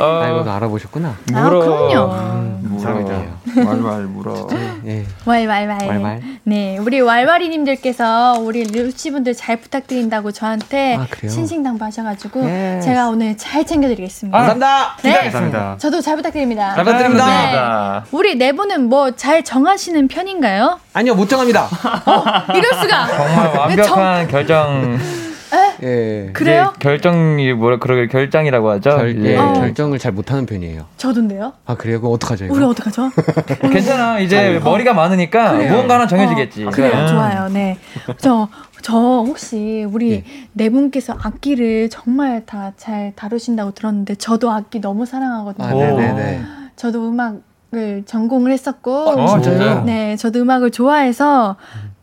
[0.00, 1.14] 어, 아이고 알아보셨구나.
[1.32, 1.40] 물어.
[1.40, 2.12] 아, 그럼요.
[2.14, 2.90] 음, 물어.
[3.66, 4.48] 왈왈 물어.
[4.86, 5.04] 예.
[5.26, 5.86] 왈왈왈.
[5.86, 6.22] 왈왈.
[6.44, 13.36] 네, 우리 왈왈이님들께서 우리 루시 분들 잘 부탁드린다고 저한테 아, 신신당부 하셔가지고 예 제가 오늘
[13.36, 14.36] 잘 챙겨드리겠습니다.
[14.36, 14.96] 아, 감사합니다.
[15.02, 15.76] 네, 감사합니다.
[15.78, 16.74] 저도 잘 부탁드립니다.
[16.74, 18.02] 잘 부탁드립니다.
[18.04, 18.08] 네.
[18.16, 20.78] 우리 네 분은 뭐 잘 정하시는 편인가요?
[20.94, 21.64] 아니요, 못 정합니다.
[21.64, 23.06] 어, 이럴 수가.
[23.08, 24.28] 정말 완벽한 정...
[24.30, 24.98] 결정.
[25.82, 26.30] 예.
[26.32, 26.72] 그래요?
[26.78, 28.90] 결정이 뭐라 그러게 결장이라고 하죠.
[28.90, 29.52] 결, 예, 어.
[29.54, 30.84] 결정을 잘 못하는 편이에요.
[30.96, 31.52] 저도인데요.
[31.66, 32.00] 아 그래요?
[32.00, 32.44] 그럼 어떡하죠?
[32.46, 32.54] 이거?
[32.54, 33.10] 우리 어떡하죠?
[33.62, 34.18] 괜찮아.
[34.20, 34.60] 이제 어.
[34.60, 35.72] 머리가 많으니까 그래요.
[35.72, 36.66] 무언가 하나 정해지겠지.
[36.66, 36.70] 어.
[36.70, 36.92] 그래요.
[36.92, 37.06] 음.
[37.08, 37.48] 좋아요.
[37.48, 37.78] 네.
[38.18, 38.48] 저,
[38.82, 40.24] 저 혹시 우리 네.
[40.52, 45.66] 네 분께서 악기를 정말 다 잘 다루신다고 들었는데 저도 악기 너무 사랑하거든요.
[45.66, 46.42] 아, 네네네.
[46.76, 49.82] 저도 음악을 전공을 했었고, 어, 진짜요?
[49.84, 51.56] 네, 저도 음악을 좋아해서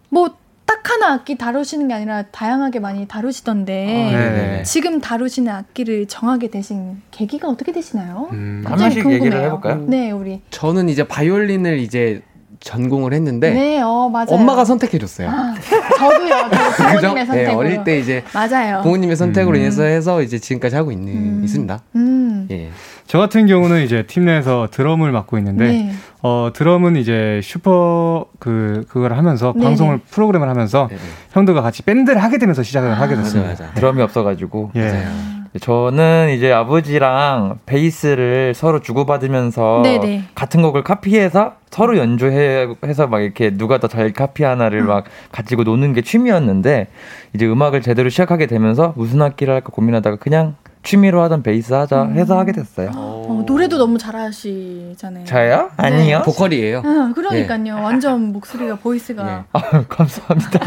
[0.10, 0.36] 뭐
[0.68, 7.02] 딱 하나 악기 다루시는 게 아니라 다양하게 많이 다루시던데 아, 지금 다루시는 악기를 정하게 되신
[7.10, 8.28] 계기가 어떻게 되시나요?
[8.34, 9.26] 음, 한 번씩 궁금해요.
[9.26, 9.86] 얘기를 해볼까요?
[9.88, 12.22] 네, 우리 저는 이제 바이올린을 이제
[12.60, 14.28] 전공을 했는데 네, 어, 맞아요.
[14.30, 15.30] 엄마가 선택해 줬어요.
[15.30, 15.54] 아,
[15.98, 16.36] 저도요.
[16.78, 17.34] 부모님의 선택으로.
[17.36, 18.82] 네, 어릴 때 이제 맞아요.
[18.82, 19.62] 부모님의 선택으로 음.
[19.62, 21.42] 인해서 해서 이제 지금까지 하고 있는 음.
[21.44, 21.80] 있습니다.
[21.96, 22.48] 음.
[22.52, 22.70] 예.
[23.06, 25.92] 저 같은 경우는 이제 팀 내에서 드럼을 맡고 있는데 네.
[26.22, 29.64] 어 드럼은 이제 슈퍼 그 그걸 하면서 네네.
[29.64, 31.02] 방송을 프로그램을 하면서 네네.
[31.32, 33.52] 형들과 같이 밴드를 하게 되면서 시작을 아, 하게 됐습니다.
[33.52, 33.74] 맞아, 맞아.
[33.76, 34.72] 드럼이 없어가지고.
[34.76, 34.82] 예.
[34.82, 35.37] 맞아요.
[35.60, 40.24] 저는 이제 아버지랑 베이스를 서로 주고받으면서 네네.
[40.36, 45.94] 같은 곡을 카피해서 서로 연주해서 막 이렇게 누가 더 잘 카피 하나를 막 가지고 노는
[45.94, 46.88] 게 취미였는데
[47.34, 52.18] 이제 음악을 제대로 시작하게 되면서 무슨 악기를 할까 고민하다가 그냥 취미로 하던 베이스 하자 음.
[52.18, 52.92] 해서 하게 됐어요.
[52.96, 55.26] 어, 노래도 너무 잘하시잖아요.
[55.26, 55.70] 저요?
[55.78, 55.84] 네.
[55.86, 56.22] 아니요.
[56.24, 56.80] 보컬이에요.
[56.86, 57.62] 아, 그러니까요.
[57.62, 57.72] 네.
[57.72, 59.24] 완전 목소리가 보이스가.
[59.24, 59.44] 네.
[59.52, 60.60] 아, 감사합니다.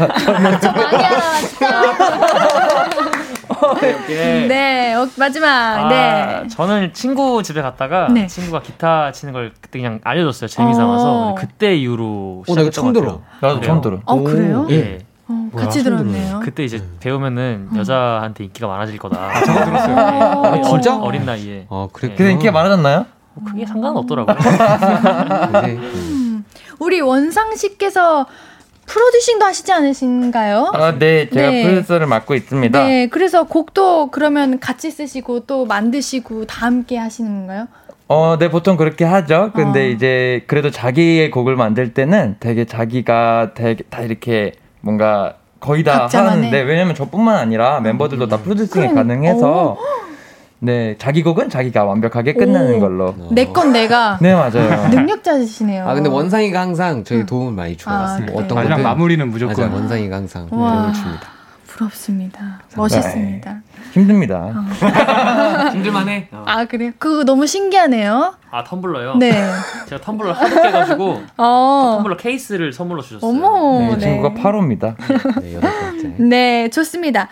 [0.59, 0.81] 저아
[3.79, 5.47] 니야, 네, 네 어, 마지막.
[5.47, 6.47] 아, 네.
[6.49, 8.27] 저는 친구 집에 갔다가 네.
[8.27, 10.47] 친구가 기타 치는 걸 그때 그냥 알려줬어요.
[10.47, 11.11] 재미삼아서.
[11.11, 11.35] 어.
[11.35, 13.21] 그때 이후로 어, 내가 처음 들어.
[13.41, 13.99] 나도 처음 들어.
[14.05, 14.67] 어, 그래요?
[14.69, 14.99] 예.
[15.27, 16.41] 어, 같이 들었네요.
[16.43, 16.97] 그때 이제 음.
[16.99, 17.77] 배우면은 음.
[17.77, 19.17] 여자한테 인기가 많아질 거다.
[19.19, 19.97] 아, 제가 들었어요.
[19.97, 20.61] 아, 네.
[20.63, 20.97] 진짜?
[20.97, 21.65] 어린 나이에.
[21.69, 22.09] 어, 그래.
[22.09, 22.15] 네.
[22.15, 23.05] 근데 인기가 많아졌나요?
[23.33, 24.35] 뭐 그게 상관은 없더라고요.
[25.65, 26.45] 음.
[26.79, 28.25] 우리 원상 씨께서
[28.85, 30.71] 프로듀싱도 하시지 않으신가요?
[30.73, 31.63] 아, 네, 제가 네.
[31.63, 32.87] 프로듀서를 맡고 있습니다.
[32.87, 37.67] 네, 그래서 곡도 그러면 같이 쓰시고 또 만드시고 다 함께 하시는 건가요?
[38.07, 39.51] 어, 네, 보통 그렇게 하죠.
[39.55, 39.89] 근데 어.
[39.89, 46.61] 이제 그래도 자기의 곡을 만들 때는 되게 자기가 되게 다 이렇게 뭔가 거의 다 하는데
[46.61, 50.10] 왜냐면 저뿐만 아니라 멤버들도 다 프로듀싱이 그럼, 가능해서 오.
[50.63, 52.79] 네 자기 곡은 자기가 완벽하게 끝내는 오.
[52.79, 57.95] 걸로 내 건 내가 네 맞아요 능력자시네요 아 근데 원상이가 항상 저희 도움을 많이 줘요
[57.95, 58.31] 아, 네.
[58.35, 61.27] 어떤 마지막 마무리는 무조건 맞아, 원상이가 항상 도움을 줍니다
[61.65, 63.59] 부럽습니다 멋있습니다 네.
[63.93, 65.69] 힘듭니다 어.
[65.73, 66.43] 힘들만해 어.
[66.45, 69.17] 아 그래요 그거 너무 신기하네요 아 텀블러요?
[69.17, 69.31] 네.
[69.87, 72.01] 제가 텀블러 하도 깨가지고 어.
[72.03, 73.31] 텀블러 케이스를 선물로 주셨어요.
[73.31, 74.95] 어머, 네, 이 친구가 8호입니다.
[75.41, 76.15] 네.
[76.17, 77.29] 네, 좋습니다.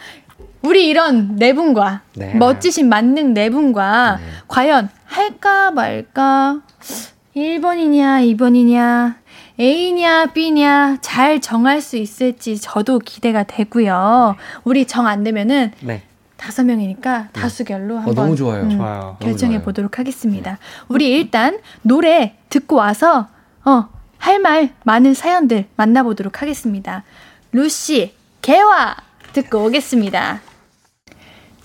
[0.62, 2.34] 우리 이런 네 분과 네.
[2.36, 4.26] 멋지신 만능 네 분과 네.
[4.48, 6.60] 과연 할까 말까
[7.36, 9.16] 1번이냐 2번이냐
[9.60, 14.36] A냐 B냐 잘 정할 수 있을지 저도 기대가 되고요.
[14.64, 16.04] 우리 정 안 되면은 네.
[16.38, 17.42] 다섯 명이니까 네.
[17.42, 18.64] 다수결로 한번 어, 너무 좋아요.
[18.64, 19.18] 음, 좋아요.
[19.20, 19.66] 결정해 좋아요.
[19.66, 20.58] 보도록 하겠습니다.
[20.88, 23.28] 우리 일단 노래 듣고 와서
[23.66, 27.04] 어, 할 말 많은 사연들 만나보도록 하겠습니다.
[27.52, 28.96] 루시 개화
[29.34, 30.40] 듣고 오겠습니다.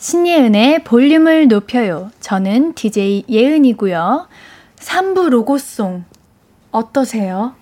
[0.08, 2.10] 신예은의 볼륨을 높여요.
[2.20, 4.26] 저는 DJ 예은이고요.
[4.78, 6.04] 3부 로고송
[6.72, 7.54] 어떠세요?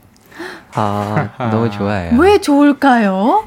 [0.75, 2.19] 아, 너무 좋아요.
[2.19, 3.45] 왜 좋을까요?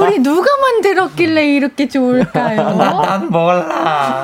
[0.00, 2.76] 우리 누가 만들었길래 이렇게 좋을까요?
[2.76, 4.22] 난 몰라.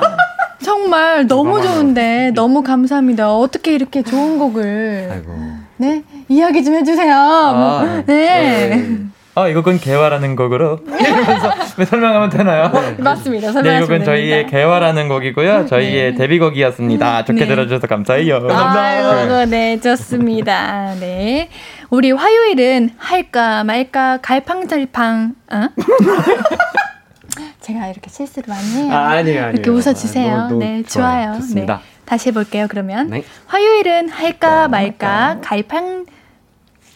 [0.63, 3.35] 정말 너무 좋은데 너무 감사합니다.
[3.35, 5.35] 어떻게 이렇게 좋은 곡을 아이고.
[5.75, 7.13] 네 이야기 좀 해주세요.
[7.13, 8.69] 아, 네.
[8.69, 8.99] 네.
[9.39, 12.69] 어, 이 곡은 개화라는 곡으로 이러면서 설명하면 되나요?
[12.73, 12.95] 네.
[13.01, 13.61] 맞습니다.
[13.61, 15.65] 네, 이 곡은 저희의 개화라는 곡이고요.
[15.67, 16.17] 저희의 네.
[16.17, 17.23] 데뷔곡이었습니다.
[17.23, 17.47] 좋게 네.
[17.47, 18.45] 들어주셔서 감사해요.
[18.49, 20.93] 아이고, 네, 좋습니다.
[20.99, 21.47] 네.
[21.89, 25.69] 우리 화요일은 할까 말까 갈팡잘팡, 어?
[27.61, 28.93] 제가 이렇게 실수를 많이 해요.
[28.93, 29.49] 아, 아니에요, 아니에요.
[29.53, 30.35] 이렇게 웃어주세요.
[30.35, 31.39] 아, 네, 좋아요.
[31.39, 31.55] 좋아요.
[31.55, 31.65] 네.
[32.03, 33.09] 다시 해볼게요, 그러면.
[33.09, 33.23] 네.
[33.47, 36.05] 화요일은 할까 말까 갈팡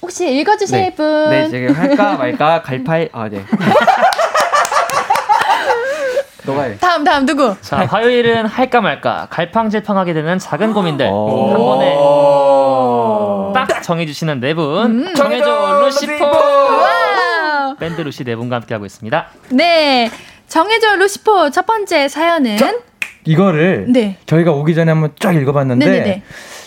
[0.03, 0.93] 혹시 읽어주실 네.
[0.93, 1.29] 분?
[1.29, 3.41] 네, 지금 할까 말까 갈팔 아 네.
[6.45, 6.75] 너가 해.
[6.77, 7.55] 다음 다음 누구?
[7.61, 11.95] 자 화요일은 할까 말까 갈팡질팡하게 되는 작은 고민들 한 번에
[13.53, 15.05] 딱 정해주시는 네 분.
[15.07, 15.15] 음.
[15.15, 17.73] 정해줘 루시퍼.
[17.79, 19.27] 밴드 루시 네 분과 함께 하고 있습니다.
[19.51, 20.11] 네,
[20.49, 22.57] 정해줘 루시퍼 첫 번째 사연은.
[22.57, 22.73] 저,
[23.23, 24.17] 이거를 네.
[24.25, 26.23] 저희가 오기 전에 한번 쫙 읽어봤는데 네네네.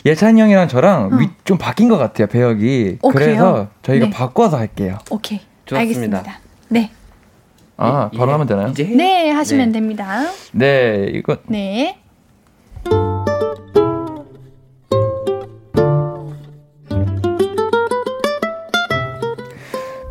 [0.06, 1.16] 예찬이 형이랑 저랑 어.
[1.16, 2.98] 위, 좀 바뀐 것 같아요 배역이.
[3.02, 3.68] 어, 그래서 그래요?
[3.82, 4.12] 저희가 네.
[4.12, 4.98] 바꿔서 할게요.
[5.10, 5.40] 오케이.
[5.64, 5.80] 좋습니다.
[5.80, 6.38] 알겠습니다.
[6.68, 6.90] 네.
[7.76, 8.68] 아 이, 바로 하면 되나요?
[8.68, 9.72] 이제 네 하시면 네.
[9.72, 10.22] 됩니다.
[10.52, 11.38] 네 이거.
[11.48, 11.98] 네.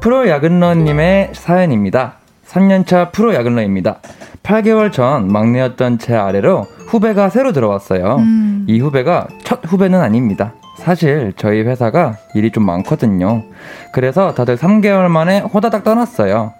[0.01, 2.17] 프로 야근러님의 사연입니다.
[2.47, 4.01] 3년차 프로 야근러입니다.
[4.45, 8.17] 8개월 전 막내였던 제 아래로 후배가 새로 들어왔어요.
[8.19, 8.65] 음.
[8.69, 10.53] 이 후배가 첫 후배는 아닙니다.
[10.77, 13.43] 사실 저희 회사가 일이 좀 많거든요.
[13.91, 16.53] 그래서 다들 3개월 만에 호다닥 떠났어요.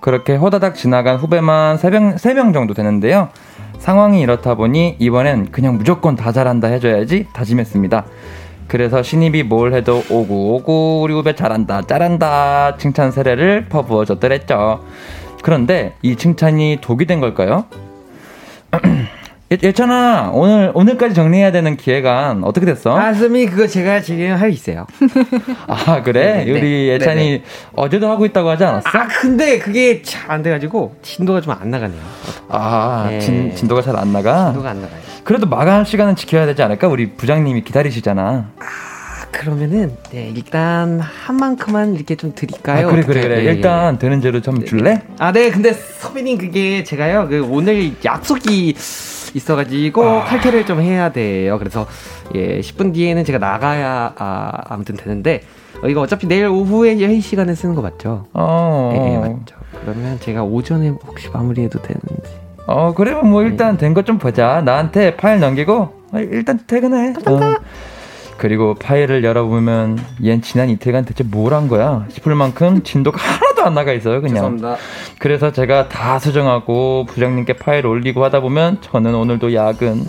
[0.00, 3.28] 그렇게 호다닥 지나간 후배만 3명, 3명 정도 되는데요.
[3.78, 8.04] 상황이 이렇다 보니 이번엔 그냥 무조건 다 잘한다 해줘야지 다짐했습니다.
[8.68, 14.80] 그래서 신입이 뭘 해도 오구 오구 우리 후배 잘한다 잘한다 칭찬 세례를 퍼부어 줬더랬죠.
[15.42, 17.64] 그런데 이 칭찬이 독이 된 걸까요?
[19.52, 22.96] 예, 예찬아 오늘 오늘까지 정리해야 되는 기획안 어떻게 됐어?
[22.96, 24.86] 아 스미 그거 제가 지금 하고 있어요.
[25.66, 26.44] 아 그래?
[26.44, 27.44] 네, 우리 네, 예찬이 네, 네.
[27.74, 28.88] 어제도 하고 있다고 하지 않았어?
[28.88, 32.00] 아 근데 그게 잘 안 돼가지고 진도가 좀 안 나가네요.
[32.48, 33.18] 아 네.
[33.18, 34.46] 진, 진도가 잘 안 나가?
[34.52, 35.00] 진도가 안 나가요.
[35.24, 36.86] 그래도 마감 시간은 지켜야 되지 않을까?
[36.86, 38.22] 우리 부장님이 기다리시잖아.
[38.56, 38.64] 아
[39.30, 42.88] 그러면은 네, 일단 한 만큼만 이렇게 좀 드릴까요?
[42.88, 43.36] 아, 그래 그래 그래.
[43.36, 45.02] 네, 일단 되는 대로 좀 줄래?
[45.18, 45.50] 아 네.
[45.50, 48.74] 근데 서빈님 그게 제가요 그 오늘 약속이
[49.34, 50.24] 있어가지고 아.
[50.24, 51.58] 칼퇴를 좀 해야 돼요.
[51.58, 51.86] 그래서
[52.34, 55.42] 예 10분 뒤에는 제가 나가야 아, 아무튼 되는데
[55.82, 58.26] 어, 이거 어차피 내일 오후에 회의 시간에 쓰는 거 맞죠?
[58.34, 58.92] 어.
[58.94, 59.56] 예, 예 맞죠.
[59.82, 62.40] 그러면 제가 오전에 혹시 마무리해도 되는지.
[62.66, 64.62] 어, 그러면 뭐 일단 된것좀 보자.
[64.64, 65.74] 나한테 파일 넘기고
[66.12, 67.14] 어, 일단 퇴근해.
[67.26, 67.56] 어.
[68.40, 73.74] 그리고 파일을 열어보면 얜 지난 이틀간 대체 뭘 한 거야 싶을 만큼 진도가 하나도 안
[73.74, 74.36] 나가 있어요 그냥.
[74.36, 74.76] 죄송합니다.
[75.18, 80.06] 그래서 제가 다 수정하고 부장님께 파일 올리고 하다 보면 저는 오늘도 야근.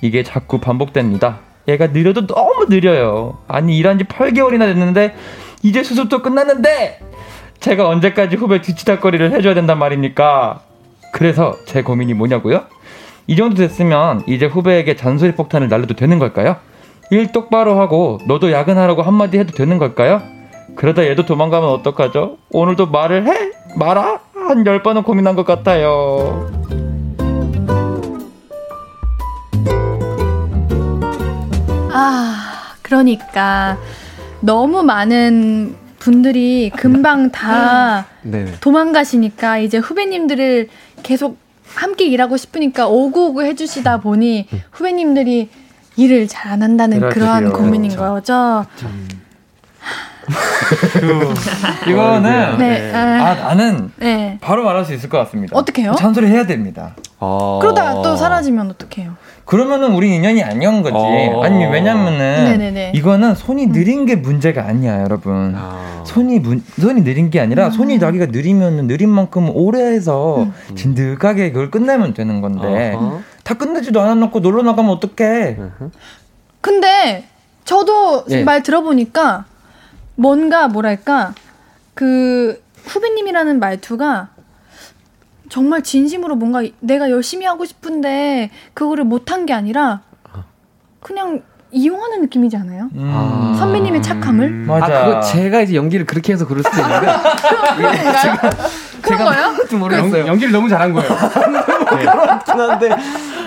[0.00, 1.40] 이게 자꾸 반복됩니다.
[1.66, 3.38] 얘가 느려도 너무 느려요.
[3.48, 5.16] 아니 일한 지 8개월이나 됐는데
[5.64, 7.00] 이제 수습도 끝났는데
[7.58, 10.60] 제가 언제까지 후배 뒤치다거리를 해줘야 된단 말입니까?
[11.12, 12.62] 그래서 제 고민이 뭐냐고요?
[13.26, 16.56] 이 정도 됐으면 이제 후배에게 잔소리 폭탄을 날려도 되는 걸까요?
[17.12, 20.22] 일 똑바로 하고 너도 야근하라고 한마디 해도 되는 걸까요?
[20.76, 22.38] 그러다 얘도 도망가면 어떡하죠?
[22.50, 23.50] 오늘도 말을 해?
[23.76, 24.20] 말아?
[24.34, 26.48] 한 열 번은 고민한 것 같아요.
[31.92, 33.76] 아, 그러니까
[34.40, 38.54] 너무 많은 분들이 금방 다 네네.
[38.60, 40.68] 도망가시니까 이제 후배님들을
[41.02, 41.36] 계속
[41.74, 45.48] 함께 일하고 싶으니까 오구오구 해주시다 보니 후배님들이
[45.96, 47.14] 일을 잘 안 한다는 그렇죠.
[47.14, 48.14] 그러한 고민인 그렇죠.
[48.14, 48.66] 거죠.
[51.88, 54.38] 이거는 네, 아 아, 나는 네.
[54.40, 55.56] 바로 말할 수 있을 것 같습니다.
[55.56, 55.94] 어떡해요?
[55.96, 56.94] 잔소리 해야 됩니다.
[57.18, 57.58] 어...
[57.60, 59.14] 그러다가 또 사라지면 어떡해요?
[59.44, 60.94] 그러면은 우리 인연이 아니온 거지.
[60.96, 61.42] 어.
[61.42, 62.92] 아니 왜냐면은 네네네.
[62.94, 65.54] 이거는 손이 느린 게 문제가 아니야, 여러분.
[65.56, 66.02] 아.
[66.04, 71.70] 손이 문, 손이 느린 게 아니라 손이 자기가 느리면 느린 만큼 오래 해서 진득하게 그걸
[71.70, 73.22] 끝내면 되는 건데 어허.
[73.42, 75.58] 다 끝내지도 않아놓고 놀러 나가면 어떡해?
[76.60, 77.28] 근데
[77.64, 78.44] 저도 예.
[78.44, 79.44] 말 들어보니까
[80.14, 81.34] 뭔가 뭐랄까
[81.94, 84.30] 그 후배님이라는 말투가
[85.48, 90.02] 정말 진심으로 뭔가 내가 열심히 하고 싶은데 그거를 못한 게 아니라
[91.00, 92.88] 그냥 이용하는 느낌이지 않아요?
[92.94, 93.10] 음.
[93.12, 93.56] 아.
[93.58, 94.50] 선배님의 착함을?
[94.50, 94.84] 맞아.
[94.84, 97.06] 아 그거 제가 이제 연기를 그렇게 해서 그럴 수도 있는데
[99.02, 99.66] 그런 거요?
[99.68, 100.20] 좀 모르겠어요.
[100.20, 101.08] 연, 연기를 너무 잘한 거예요.
[101.88, 102.90] 그렇긴 한데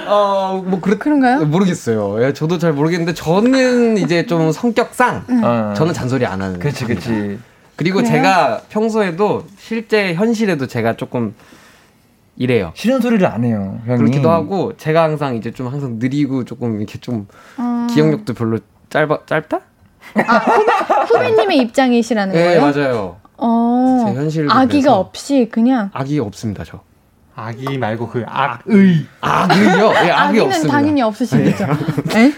[0.08, 1.46] 어 뭐 그렇 그런가요?
[1.46, 2.24] 모르겠어요.
[2.24, 5.74] 예, 저도 잘 모르겠는데 저는 이제 좀 성격상 어.
[5.76, 6.60] 저는 잔소리 안 하는.
[6.60, 7.00] 그치 편이다.
[7.02, 7.40] 그치.
[7.76, 8.12] 그리고 그래요?
[8.12, 11.34] 제가 평소에도 실제 현실에도 제가 조금
[12.38, 12.72] 이래요.
[12.76, 13.98] 싫은 소리를 안 해요, 형이.
[14.00, 17.28] 그렇기도 하고 제가 항상 이제 좀 항상 느리고 조금 이렇게 좀
[17.58, 18.60] 어, 기억력도 별로
[18.90, 19.60] 짧아 짧다?
[20.28, 20.38] 아,
[21.08, 22.62] 후배, 후배 님의 입장이시라는 네 거예요?
[22.62, 23.18] 맞아요.
[23.38, 25.00] 어, 제 현실도 아기가 그래서.
[25.00, 26.82] 없이 그냥 악이 없습니다 저.
[27.36, 29.06] 악이 말고 그 악의.
[29.22, 29.92] 악이요?
[29.92, 30.74] 예, 악이 아기는 없습니다.
[30.74, 31.64] 당연히 없으시겠죠.
[32.16, 32.32] 에?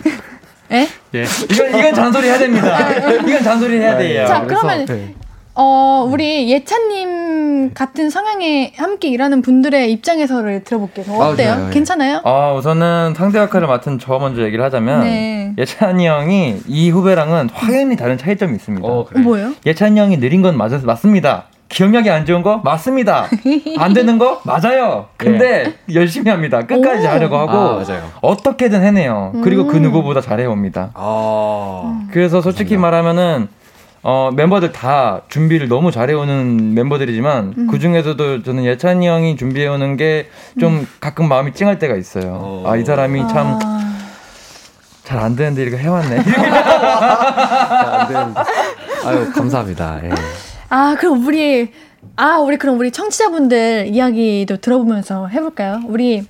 [0.75, 0.87] 에?
[1.15, 1.25] 예.
[1.51, 2.91] 이건 이건 잔소리 해야 됩니다.
[3.19, 4.27] 이건 잔소리 해야 돼요.
[4.27, 5.15] 자, 그래서, 그러면 네.
[5.59, 11.19] 어, 우리 예찬님 같은 성향에 함께 일하는 분들의 입장에서를 들어볼게요.
[11.19, 11.53] 아, 어때요?
[11.55, 11.73] 좋아요, 예.
[11.73, 12.21] 괜찮아요?
[12.25, 15.53] 아, 우선은 상대 역할을 맡은 저 먼저 얘기를 하자면 네.
[15.57, 18.87] 예찬이 형이 이 후배랑은 확연히 다른 차이점이 있습니다.
[18.87, 19.19] 어, 어, 그래.
[19.21, 19.53] 뭐예요?
[19.65, 21.45] 예찬이 형이 느린 건 맞, 맞습니다.
[21.69, 23.25] 기억력이 안 좋은 거 맞습니다.
[23.79, 25.07] 안 되는 거 맞아요.
[25.17, 26.67] 근데 열심히 합니다.
[26.67, 27.09] 끝까지 오.
[27.09, 28.03] 하려고 하고 아, 맞아요.
[28.21, 29.33] 어떻게든 해내요.
[29.43, 29.81] 그리고 그 음.
[29.81, 30.91] 누구보다 잘해옵니다.
[30.93, 32.07] 아.
[32.11, 33.49] 그래서 솔직히 말하면은
[34.03, 37.67] 어, 멤버들 다 준비를 너무 잘해오는 멤버들이지만 음.
[37.67, 42.39] 그 중에서도 저는 예찬이 형이 준비해오는 게좀 가끔 마음이 찡할 때가 있어요.
[42.41, 42.63] 어.
[42.67, 43.59] 아이 사람이 참잘안
[45.09, 46.17] 아, 되는데 이렇게 해왔네.
[46.23, 48.41] 안 되는데.
[49.05, 50.01] 아유 감사합니다.
[50.03, 50.09] 예.
[50.69, 51.71] 아, 그럼 우리
[52.15, 55.81] 아, 우리 그럼 우리 청취자분들 이야기도 들어보면서 해볼까요?
[55.87, 56.25] 우리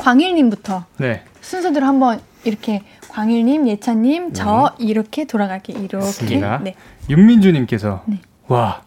[0.00, 1.22] 광일님부터 네.
[1.40, 5.96] 순서대로 한번 이렇게 광일님, 예찬님, 저 이렇게 돌아갈게 이렇게.
[5.98, 6.58] 맞습니다.
[6.62, 6.74] 네.
[7.08, 8.20] 윤민주님께서 네.
[8.48, 8.82] 와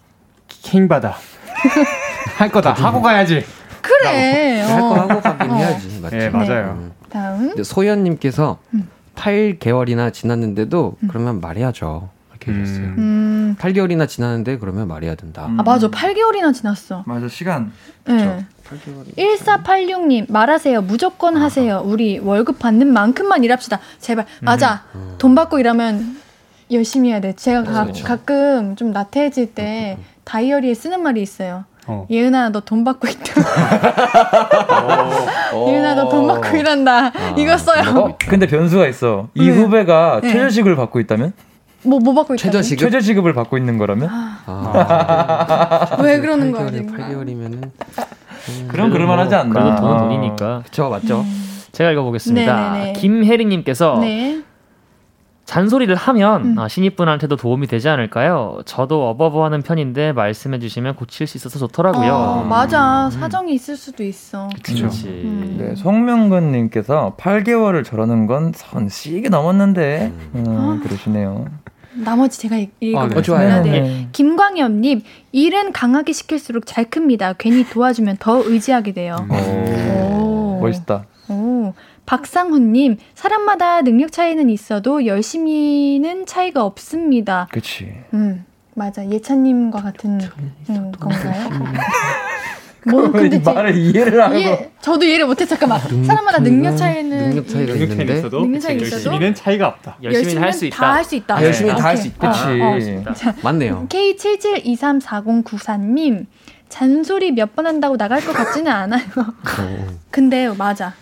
[0.47, 1.15] 킹 받아
[2.37, 3.45] 할 거다 하고 가야지.
[3.81, 4.61] 그래.
[4.61, 4.93] 할거 어.
[4.95, 5.55] 하고 가긴 어.
[5.55, 5.99] 해야지.
[6.01, 6.17] 맞죠?
[6.17, 6.71] 예 맞아요.
[6.79, 6.91] 음.
[7.09, 7.63] 다음.
[7.63, 8.89] 소연님께서 음.
[9.15, 12.09] 8개월이나 지났는데도 그러면 말해야죠.
[12.31, 12.83] 이렇게 해줬어요.
[12.85, 12.95] 음.
[12.97, 13.55] 음.
[13.59, 15.43] 8개월이나 지났는데 그러면 말해야 된다.
[15.45, 15.87] 아, 맞아.
[15.89, 17.03] 8개월이나 지났어.
[17.05, 17.71] 맞아 시간.
[18.05, 18.45] 네.
[18.69, 19.15] 8개월이.
[19.17, 20.81] 1486님, 말하세요.
[20.81, 21.81] 무조건 하세요.
[21.85, 23.79] 우리 월급 받는 만큼만 일합시다.
[23.99, 24.25] 제발.
[24.41, 24.83] 맞아.
[25.17, 26.17] 돈 받고 일하면
[26.71, 27.33] 열심히 해야 돼.
[27.35, 28.03] 제가 가, 그렇죠.
[28.05, 31.65] 가끔 좀 나태해질 때 다이어리에 쓰는 말이 있어요.
[31.87, 32.07] 어.
[32.09, 33.41] 예은아, 너 돈 받고 있다.
[35.67, 37.11] 예은아, 너 돈 받고 일한다.
[37.37, 37.99] 이거 써요.
[37.99, 38.17] 어?
[38.27, 39.27] 근데 변수가 있어.
[39.35, 39.55] 이 네.
[39.55, 40.31] 후배가 네.
[40.31, 41.33] 최저시급을 받고 있다면?
[41.83, 42.41] 뭐, 뭐 받고 있다.
[42.41, 42.79] 최저시급?
[42.89, 44.09] 최저시급을 받고 있는 거라면?
[44.11, 46.97] 아, 왜 그러는 거야, 8개월이, 지금?
[46.97, 47.69] 8개월이면은
[48.67, 49.53] 그럼 그럴만하지 않나?
[49.53, 49.97] 그래도 돈은 아.
[49.99, 50.61] 돈이니까.
[50.65, 51.25] 그쵸 맞죠?
[51.71, 52.71] 제가 읽어보겠습니다.
[52.73, 52.93] 네네네.
[52.93, 54.41] 김혜리님께서 네.
[55.45, 56.59] 잔소리를 하면 음.
[56.59, 58.59] 아, 신입분한테도 도움이 되지 않을까요?
[58.65, 62.13] 저도 어버버하는 편인데 말씀해주시면 고칠 수 있어서 좋더라고요.
[62.13, 63.09] 어, 맞아.
[63.11, 64.49] 사정이 있을 수도 있어.
[64.63, 65.07] 그렇지.
[65.07, 65.57] 음.
[65.59, 71.45] 네, 송명근님께서 8개월을 저러는 건 선씨게 넘었는데, 음, 그러시네요.
[71.95, 73.15] 나머지 제가 읽- 아, 읽어보겠습니다.
[73.19, 73.23] 네.
[73.23, 73.63] 좋아요.
[73.63, 73.79] 네.
[73.81, 74.07] 네.
[74.11, 77.33] 김광엽님, 일은 강하게 시킬수록 잘 큽니다.
[77.37, 79.15] 괜히 도와주면 더 의지하게 돼요.
[79.29, 79.33] 오.
[79.35, 80.57] 오.
[80.57, 80.59] 오.
[80.61, 81.05] 멋있다.
[81.29, 81.73] 오.
[82.05, 87.47] 박상훈님, 사람마다 능력 차이는 있어도 열심히는 차이가 없습니다.
[87.51, 87.91] 그치.
[88.13, 89.03] 음, 맞아.
[89.09, 90.19] 예찬님과 같은
[90.69, 91.49] 음, 건가요?
[92.87, 95.43] 뭐 근데 말을 이해를 하고 이해, 저도 이해를 못해.
[95.45, 95.79] 잠깐만.
[96.05, 98.17] 사람마다 능력 차이는 능력 차이가 능력 있는데?
[98.19, 98.39] 있어도?
[98.41, 98.93] 능력 차이 있어도?
[98.95, 99.97] 열심히는 차이가 없다.
[100.03, 100.77] 열심히 할수 있다.
[100.77, 101.35] 다 할 수 있다.
[101.37, 102.31] 아, 열심히 다 할 수 있다.
[102.31, 102.49] 그치 아,
[103.29, 103.87] 어, 맞네요.
[103.89, 106.25] K77234094님
[106.69, 109.01] 잔소리 몇 번 한다고 나갈 것 같지는 않아요.
[110.11, 110.93] 근데 맞아.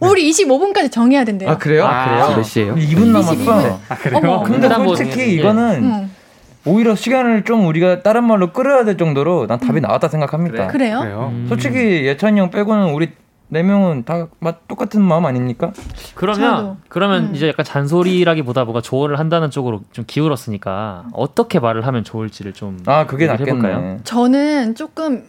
[0.00, 1.50] 우리 25분까지 정해야 된대요.
[1.50, 1.84] 아 그래요?
[1.86, 2.36] 아, 그래요?
[2.36, 2.74] 몇 시에요?
[2.74, 3.80] 2분 남았어.
[3.88, 4.18] 아 그래요?
[4.18, 6.10] 어머, 근데 솔직히 이거는 응.
[6.64, 9.82] 오히려 시간을 좀 우리가 다른 말로 끌어야 될 정도로 난 답이 음.
[9.82, 10.68] 나왔다 생각합니다.
[10.68, 10.92] 그래?
[10.92, 11.46] 요 음.
[11.48, 13.10] 솔직히 예찬이 형 빼고는 우리
[13.48, 14.28] 네 명은 다
[14.66, 15.72] 똑같은 마음 아닙니까?
[16.14, 16.76] 그러면 저도.
[16.88, 17.34] 그러면 음.
[17.34, 23.06] 이제 약간 잔소리라기보다 뭐가 조언을 한다는 쪽으로 좀 기울었으니까 어떻게 말을 하면 좋을지를 좀 아
[23.06, 23.98] 그게 낫겠네요.
[24.04, 25.24] 저는 조금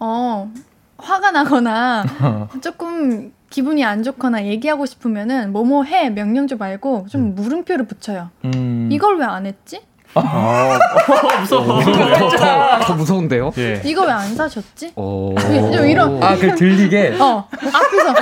[0.00, 0.50] 어
[0.96, 2.04] 화가 나거나
[2.62, 7.34] 조금 기분이 안 좋거나 얘기하고 싶으면은 뭐뭐 해 명령조 말고 좀 음.
[7.34, 8.30] 물음표를 붙여요.
[8.46, 8.88] 음.
[8.92, 9.80] 이걸 왜 안 했지?
[10.14, 10.78] 아,
[11.40, 11.80] 무서워.
[11.84, 13.52] 더, 더 무서운데요?
[13.58, 13.80] 예.
[13.84, 14.92] 이거 왜 안 사셨지?
[14.96, 16.22] 좀 이런.
[16.22, 17.16] 아, 그 들리게?
[17.20, 17.46] 어.
[17.52, 18.14] 앞에서.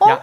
[0.00, 0.10] 어?
[0.10, 0.20] 야.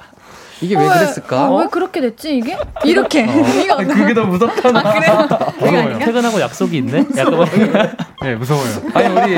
[0.60, 1.50] 이게 왜 어, 그랬을까?
[1.52, 2.58] 어, 왜 그렇게 됐지 이게?
[2.84, 3.24] 이렇게.
[3.26, 3.28] 어.
[3.74, 4.70] 아, 그게 더 무섭다.
[4.70, 4.94] 아,
[5.60, 6.00] 그래?
[6.00, 7.06] 퇴근하고 약속이 있네?
[7.18, 7.46] 약간
[8.24, 8.82] 네, 무서워요.
[8.96, 9.36] 아니 우리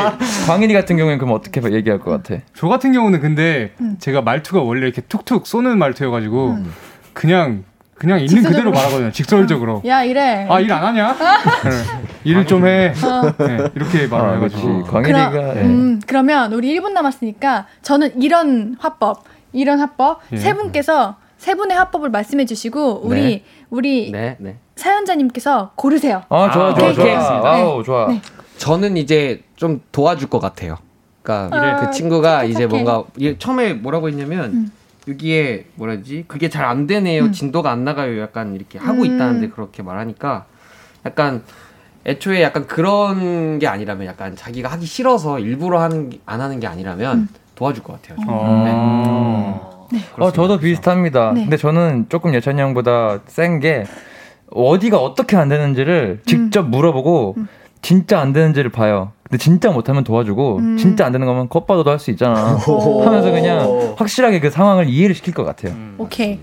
[0.47, 2.41] 광인이 같은 경우에는 그럼 어떻게 얘기할 것 같아?
[2.55, 3.97] 저 같은 경우는 근데 음.
[3.99, 6.73] 제가 말투가 원래 이렇게 툭툭 쏘는 말투여가지고 음.
[7.11, 7.63] 그냥
[7.99, 8.41] 그냥 있는.
[8.43, 9.11] 그대로 말하거든요.
[9.11, 9.81] 직설적으로.
[9.85, 10.47] 야 이래.
[10.49, 11.13] 아 일 안 하냐?
[11.13, 11.99] 네.
[12.23, 12.87] 일을 좀 해.
[13.03, 13.33] 어.
[13.45, 14.83] 네, 이렇게 말을 아, 해가지고.
[14.85, 15.29] 광일이가.
[15.29, 15.61] 그럼, 네.
[15.61, 19.23] 음, 그러면 우리 1분 남았으니까 저는 이런 화법,
[19.53, 20.37] 이런 화법 예.
[20.37, 23.43] 세 분께서 세 분의 화법을 말씀해 주시고 우리 네.
[23.69, 24.57] 우리 네, 네.
[24.75, 26.23] 사연자님께서 고르세요.
[26.29, 27.41] 아 좋아 좋아 좋아.
[27.53, 28.07] 아우 좋아.
[28.07, 28.21] 네.
[28.57, 30.77] 저는 이제 좀 도와줄 것 같아요.
[31.21, 33.03] 그러니까 어, 그 친구가 이제 뭔가
[33.39, 34.45] 처음에 뭐라고 했냐면.
[34.53, 34.71] 음.
[35.09, 37.31] 여기에 뭐라지 그게 잘 안 되네요 음.
[37.31, 39.05] 진도가 안 나가요 약간 이렇게 하고 음.
[39.05, 40.45] 있다는데 그렇게 말하니까
[41.05, 41.43] 약간
[42.05, 47.17] 애초에 약간 그런 게 아니라면 약간 자기가 하기 싫어서 일부러 하는 안 하는 게 아니라면
[47.17, 47.27] 음.
[47.55, 48.17] 도와줄 것 같아요.
[48.27, 49.87] 어.
[49.91, 49.97] 네.
[49.99, 50.05] 네.
[50.17, 51.31] 어, 저도 비슷합니다.
[51.33, 51.41] 네.
[51.41, 53.85] 근데 저는 조금 예찬이 형보다 센 게
[54.51, 56.71] 어디가 어떻게 안 되는지를 직접 음.
[56.71, 57.47] 물어보고 음.
[57.81, 59.11] 진짜 안 되는지를 봐요.
[59.29, 60.77] 근데 진짜 못하면 도와주고 음.
[60.77, 62.55] 진짜 안 되는 거면 겉봐도 할 수 있잖아.
[62.57, 65.73] 하면서 그냥 확실하게 그 상황을 이해를 시킬 것 같아요.
[65.73, 65.95] 음.
[65.97, 66.39] 오케이.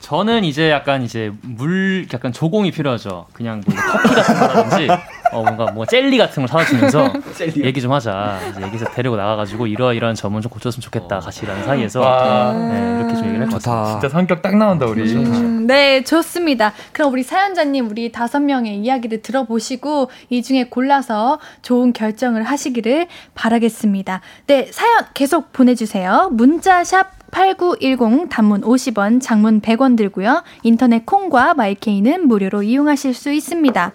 [0.00, 3.26] 저는 이제 약간 이제 물 약간 조공이 필요하죠.
[3.32, 4.88] 그냥 뭐 커피 같은 거라든지
[5.32, 7.12] 어 뭔가 뭐 젤리 같은 걸 사다 주면서
[7.62, 8.38] 얘기 좀 하자.
[8.50, 11.18] 이제 여기서 데리고 나가가지고 이러이러한 점은 좀 고쳤으면 좋겠다.
[11.18, 11.20] 어.
[11.20, 13.90] 같이 일하는 사이에서 네, 이렇게 좀 얘기를 할것 같아.
[13.92, 15.02] 진짜 성격 딱 나온다 우리.
[15.12, 16.72] 음, 네 좋습니다.
[16.92, 24.20] 그럼 우리 사연자님 우리 다섯 명의 이야기를 들어보시고 이 중에 골라서 좋은 결정을 하시기를 바라겠습니다.
[24.46, 26.30] 네 사연 계속 보내주세요.
[26.32, 30.42] 문자샵 8910 단문 50원, 장문 100원 들고요.
[30.62, 33.92] 인터넷 콩과 마이케이는 무료로 이용하실 수 있습니다.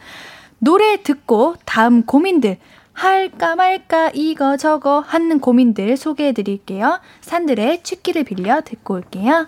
[0.59, 2.57] 노래 듣고 다음 고민들
[2.93, 6.99] 할까 말까 이거 저거 하는 고민들 소개해 드릴게요.
[7.21, 9.47] 산들의 취기를 빌려 듣고 올게요.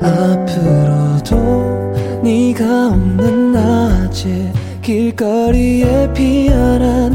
[0.00, 1.36] 앞으로도
[2.22, 4.52] 네가 없는 낮에
[4.82, 7.14] 길거리에 피어난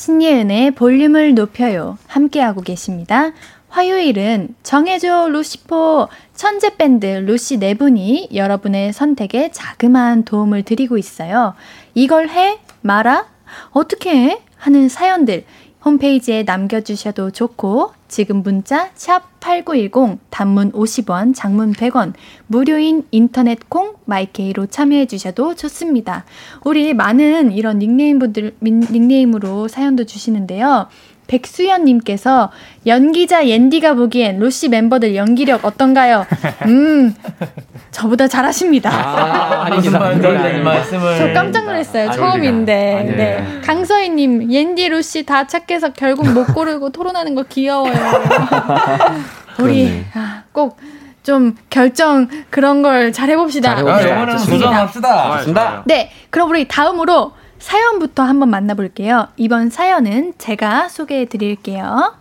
[0.00, 1.98] 신예은의 볼륨을 높여요.
[2.06, 3.32] 함께하고 계십니다.
[3.68, 11.52] 화요일은 정해줘 루시포 천재 밴드 루시 네 분이 여러분의 선택에 자그마한 도움을 드리고 있어요.
[11.92, 12.60] 이걸 해?
[12.80, 13.26] 말아?
[13.72, 14.40] 어떻게 해?
[14.56, 15.44] 하는 사연들
[15.84, 22.12] 홈페이지에 남겨주셔도 좋고 지금 문자 샵8910 단문 50원 장문 100원
[22.46, 26.24] 무료인 인터넷 콩 마이케이로 참여해 주셔도 좋습니다.
[26.64, 30.88] 우리 많은 이런 닉네임 분들 닉네임으로 사연도 주시는데요.
[31.30, 32.50] 백수연님께서
[32.86, 36.26] 연기자 옌디가 보기엔 루시 멤버들 연기력 어떤가요?
[36.66, 37.14] 음,
[37.92, 38.90] 저보다 잘하십니다.
[38.90, 39.98] 아, 아닙니다.
[40.18, 41.18] 그런 말씀을.
[41.18, 42.08] 저 깜짝 놀랐어요.
[42.08, 42.94] 아, 처음인데.
[42.94, 43.16] 아, 네.
[43.16, 43.60] 네.
[43.64, 47.94] 강서희님, 옌디, 루시 다 착해서 결국 못 고르고 토론하는 거 귀여워요.
[49.60, 50.78] 우리 아, 꼭.
[51.22, 53.72] 좀 결정 그런 걸 잘 해봅시다.
[53.76, 55.82] 아, 영어는 도전합시다.
[55.84, 59.28] 네, 그럼 우리 다음으로 사연부터 한번 만나볼게요.
[59.36, 62.14] 이번 사연은 제가 소개해 드릴게요.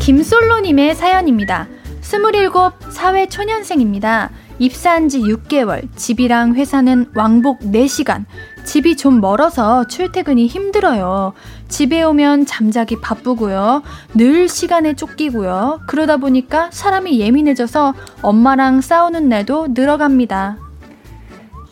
[0.00, 1.66] 김솔로님의 사연입니다.
[2.00, 4.30] 27 사회 초년생입니다.
[4.58, 8.24] 입사한 지 6개월, 집이랑 회사는 왕복 4시간.
[8.64, 11.32] 집이 좀 멀어서 출퇴근이 힘들어요.
[11.68, 13.82] 집에 오면 잠자기 바쁘고요.
[14.14, 15.80] 늘 시간에 쫓기고요.
[15.86, 20.56] 그러다 보니까 사람이 예민해져서 엄마랑 싸우는 날도 늘어갑니다.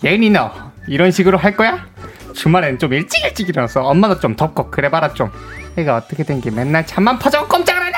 [0.05, 0.51] 예인이 너
[0.89, 1.87] 이런 식으로 할 거야?
[2.35, 5.31] 주말엔 좀 일찍 일찍 일어나서 엄마도 좀 덥고 그래봐라 좀.
[5.77, 7.97] 애가 어떻게 된 게 맨날 잠만 퍼져 꼼짝을 하네.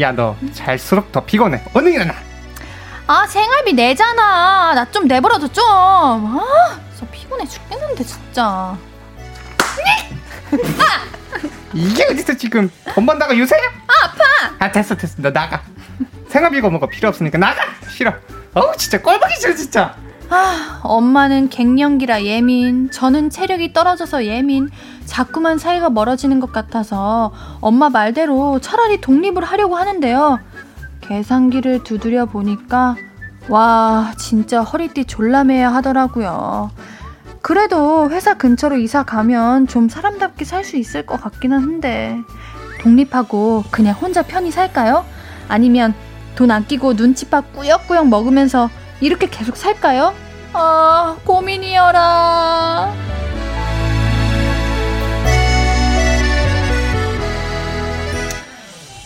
[0.00, 1.62] 야너 잘수록 더 피곤해.
[1.72, 2.14] 얼른 일어나.
[3.06, 4.72] 아 생활비 내잖아.
[4.74, 5.64] 나 좀 내버려둬 좀.
[5.66, 8.44] 아, 저 피곤해 죽겠는데 진짜.
[8.44, 8.78] 아!
[11.74, 13.60] 이게 어디서 지금 돈 번다고 유세야?
[13.60, 14.64] 아, 아파.
[14.64, 15.62] 아 됐어 됐어 너 나가.
[16.28, 17.62] 생활비가 뭐가 필요 없으니까 나가.
[17.90, 18.12] 싫어.
[18.54, 19.94] 어우 진짜 꼴보기 싫어 진짜.
[20.30, 24.70] 아, 엄마는 갱년기라 예민, 저는 체력이 떨어져서 예민,
[25.04, 27.30] 자꾸만 사이가 멀어지는 것 같아서
[27.60, 30.40] 엄마 말대로 차라리 독립을 하려고 하는데요.
[31.08, 32.96] 계산기를 두드려 보니까
[33.48, 36.70] 와, 진짜 허리띠 졸라매야 하더라고요.
[37.42, 42.18] 그래도 회사 근처로 이사 가면 좀 사람답게 살 수 있을 것 같기는 한데
[42.80, 45.04] 독립하고 그냥 혼자 편히 살까요?
[45.48, 45.92] 아니면
[46.36, 50.14] 돈 아끼고 눈치밥 꾸역꾸역 먹으면서 이렇게 계속 살까요?
[50.54, 52.94] 아, 고민이여라.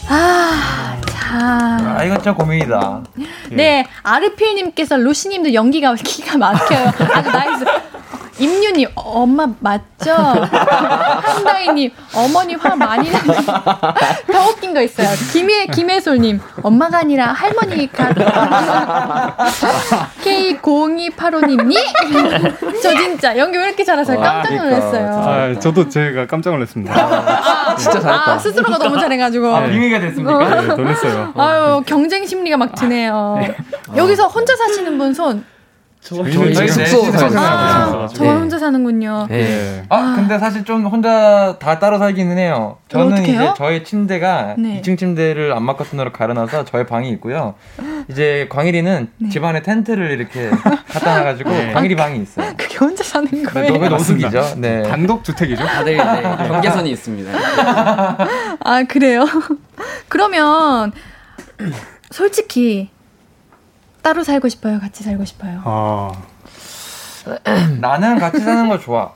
[0.09, 0.88] 아,
[1.29, 1.97] 자.
[1.99, 3.03] 아, 이건 참 고민이다.
[3.51, 6.93] 네, 아르필님께서 루시님도 연기가 기가 막혀요.
[7.15, 7.65] 아주 nice.
[8.39, 10.13] 임유님, 어, 엄마 맞죠?
[10.15, 13.35] 한다희님, 어머니 화 많이 나네.
[14.33, 15.09] 더 웃긴 거 있어요.
[15.33, 18.09] 김혜, 김혜솔님, 엄마가 아니라 할머니가.
[20.23, 21.77] K0285님이?
[22.83, 24.21] 저 진짜 연기 왜 이렇게 잘하세요?
[24.21, 25.09] 깜짝 놀랐어요.
[25.25, 26.95] 아, 저도 제가 깜짝 놀랐습니다.
[26.95, 28.33] 아, 진짜 잘했다.
[28.33, 29.55] 아, 스스로가 너무 잘해가지고.
[29.55, 30.61] 아, 빙의가 됐습니까?
[30.61, 31.33] 네, 놀랐어요.
[31.37, 33.41] 아유, 경쟁 심리가 막 드네요.
[33.97, 35.45] 여기서 혼자 사시는 분 손.
[36.09, 38.09] 저희 저희 저희 숙소 살고 아.
[38.13, 38.31] 저 네.
[38.31, 39.27] 혼자 사는군요.
[39.29, 39.85] 네.
[39.91, 42.79] 아, 근데 사실 좀 혼자 다 따로 살기는 해요.
[42.89, 43.23] 저는?
[43.25, 44.81] 이제 저희 침대가 네.
[44.81, 47.55] 2층 침대를 안마 커튼으로 가려놔서 저희 방이 있고요.
[48.09, 49.29] 이제 광일이는 네.
[49.29, 50.49] 집안에 텐트를 이렇게
[50.89, 51.73] 갖다 놔가지고 네.
[51.75, 52.53] 광일이 방이 있어요.
[52.57, 53.73] 그게 혼자 사는 네, 거예요.
[53.75, 54.31] 너무 맞습니다.
[54.31, 54.61] 노숙이죠.
[54.61, 54.83] 네.
[54.85, 55.63] 단독 주택이죠?
[55.63, 57.33] 다들 네, 경계선이 있습니다.
[58.61, 59.27] 아, 그래요?
[60.09, 60.93] 그러면,
[62.11, 62.89] 솔직히,
[64.09, 64.81] 따로 살고 싶어요?
[64.81, 65.61] 같이 살고 싶어요?
[65.65, 66.11] 아,
[67.79, 69.13] 나는 같이 사는 거 좋아.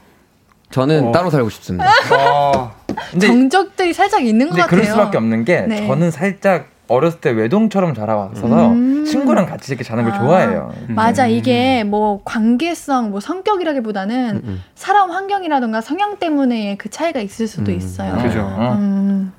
[0.71, 1.13] 저는 어.
[1.13, 1.89] 따로 살고 싶습니다.
[2.11, 2.73] 아,
[3.11, 4.69] 근데, 정적들이 살짝 있는 것 같아요.
[4.69, 5.87] 그럴 수밖에 없는 게 네.
[5.87, 9.07] 저는 살짝 어렸을 때 외동처럼 자라와서 음.
[9.07, 10.19] 친구랑 같이 이렇게 자는 걸 아.
[10.19, 10.75] 좋아해요.
[10.89, 11.31] 맞아, 음.
[11.31, 14.63] 이게 뭐 관계성, 뭐 성격이라기보다는 음.
[14.75, 17.79] 사람 환경이라던가 성향 때문에 그 차이가 있을 수도 음.
[17.79, 18.23] 있어요.
[18.23, 18.41] 그죠.
[18.43, 19.33] 어.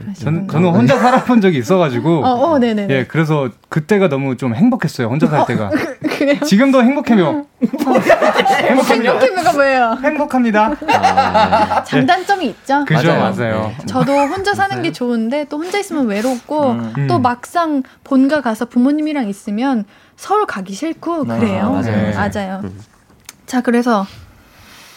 [0.00, 2.24] 음, 저는, 저는 혼자 살아본 적이 있어가지고.
[2.24, 2.86] 어, 어, 네네.
[2.90, 5.08] 예, 그래서 그때가 너무 좀 행복했어요.
[5.08, 5.70] 혼자 살 때가.
[6.00, 6.40] 그래요?
[6.40, 7.46] 지금도 행복해요.
[8.68, 9.18] 행복합니다.
[9.18, 9.98] 캠핑가 뭐예요?
[10.02, 10.72] 행복합니다.
[10.88, 12.84] 아, 장단점이 있죠.
[12.84, 13.34] 그죠, 맞아요.
[13.36, 13.72] 맞아요.
[13.78, 13.86] 네.
[13.86, 17.06] 저도 혼자 사는 게 좋은데 또 혼자 있으면 외롭고 음.
[17.08, 17.22] 또 음.
[17.22, 19.84] 막상 본가 가서 부모님이랑 있으면
[20.16, 21.70] 서울 가기 싫고 그래요.
[21.70, 22.30] 맞아요, 맞아요.
[22.34, 22.60] 맞아요.
[22.64, 22.80] 음.
[23.46, 24.06] 자, 그래서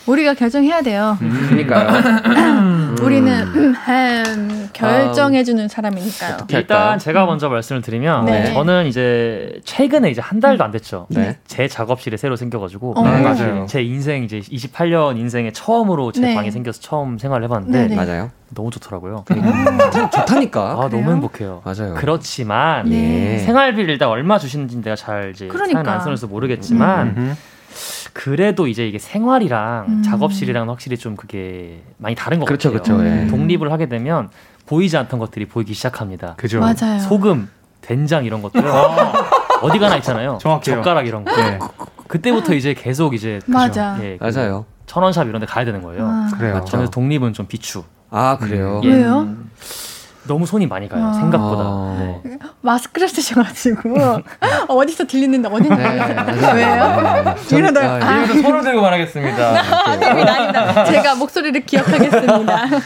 [0.08, 1.18] 우리가 결정해야 돼요.
[1.20, 2.94] 그러니까요.
[3.02, 6.34] 우리는 음, 음, 결정해주는 사람이니까요.
[6.36, 6.98] 어떻게 일단?
[6.98, 8.54] 제가 먼저 말씀을 드리면 네.
[8.54, 11.08] 저는 이제 최근에 이제 한 달도 안 됐죠.
[11.10, 11.38] 네.
[11.46, 13.04] 제 작업실에 새로 생겨가지고 어.
[13.04, 13.66] 네, 맞아요.
[13.68, 16.36] 제 인생 이제 28년 인생에 처음으로 제 네.
[16.36, 17.96] 방이 생겨서 처음 생활을 해봤는데 네, 네.
[17.96, 18.32] 맞아요.
[18.56, 19.26] 너무 좋더라고요.
[19.28, 20.62] 좋다, 좋다니까.
[20.72, 21.02] 아 그래요?
[21.02, 21.62] 너무 행복해요.
[21.66, 21.96] 맞아요.
[21.96, 23.34] 그렇지만 네.
[23.34, 23.38] 예.
[23.40, 25.80] 생활비를 일단 얼마 주시는지 내가 잘 이제 그러니까.
[25.92, 27.36] 안 써놔서 모르겠지만.
[28.18, 30.02] 그래도 이제 이게 생활이랑 음.
[30.02, 32.98] 작업실이랑 확실히 좀 그게 많이 다른 것 그렇죠, 같아요.
[32.98, 33.08] 그렇죠.
[33.08, 33.22] 예.
[33.22, 33.28] 음.
[33.30, 34.30] 독립을 하게 되면
[34.66, 36.34] 보이지 않던 것들이 보이기 시작합니다.
[36.36, 36.60] 그죠.
[36.60, 36.98] 맞아요.
[37.00, 37.48] 소금,
[37.82, 38.64] 된장 이런 것들
[39.62, 40.40] 어디 가나 있잖아요.
[40.42, 40.78] 정확해요.
[40.78, 41.36] 젓가락 이런 거.
[41.36, 41.60] 네,
[42.08, 44.00] 그때부터 이제 계속 이제 맞아.
[44.02, 44.66] 예, 그 맞아요.
[44.88, 46.08] 천원샵 이런 데 가야 되는 거예요.
[46.08, 46.56] 아, 그래요.
[46.56, 46.72] 맞죠.
[46.72, 47.84] 저는 독립은 좀 비추.
[48.10, 48.82] 아 그래요.
[48.84, 48.94] 예.
[48.94, 49.28] 왜요?
[50.28, 51.06] 너무 손이 많이 가요.
[51.06, 51.14] 아.
[51.14, 51.64] 생각보다.
[51.66, 52.22] 어.
[52.24, 52.38] 네.
[52.62, 53.96] 마스크를 쓰셔가지고
[54.68, 56.16] 어디서 들리는데 어딘지 네, 모르겠어요.
[56.16, 56.56] 맞아요.
[56.56, 57.36] 왜요?
[57.48, 59.48] 전- 이러다가 아, 아, 손을 들고 말하겠습니다.
[59.90, 60.86] 아닙니다, 아닙니다.
[60.86, 62.66] 제가 목소리를 기억하겠습니다.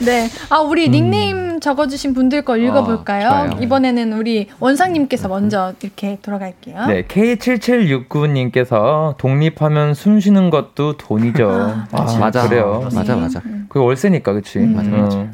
[0.00, 0.28] 네.
[0.50, 3.28] 아, 우리 닉네임 적어주신 분들 거 읽어볼까요?
[3.28, 3.46] 아.
[3.60, 6.86] 이번에는 우리 원상님께서 먼저 이렇게 돌아갈게요.
[6.86, 11.48] 네, K7769님께서 독립하면 숨 쉬는 것도 돈이죠.
[11.50, 12.48] 아, 아, 맞아.
[12.48, 12.88] 그래요.
[12.92, 13.40] 맞아 맞아.
[13.68, 14.58] 그게 월세니까, 그치?
[14.58, 14.74] 음.
[14.74, 14.92] 맞아, 어.
[15.02, 15.26] 맞아.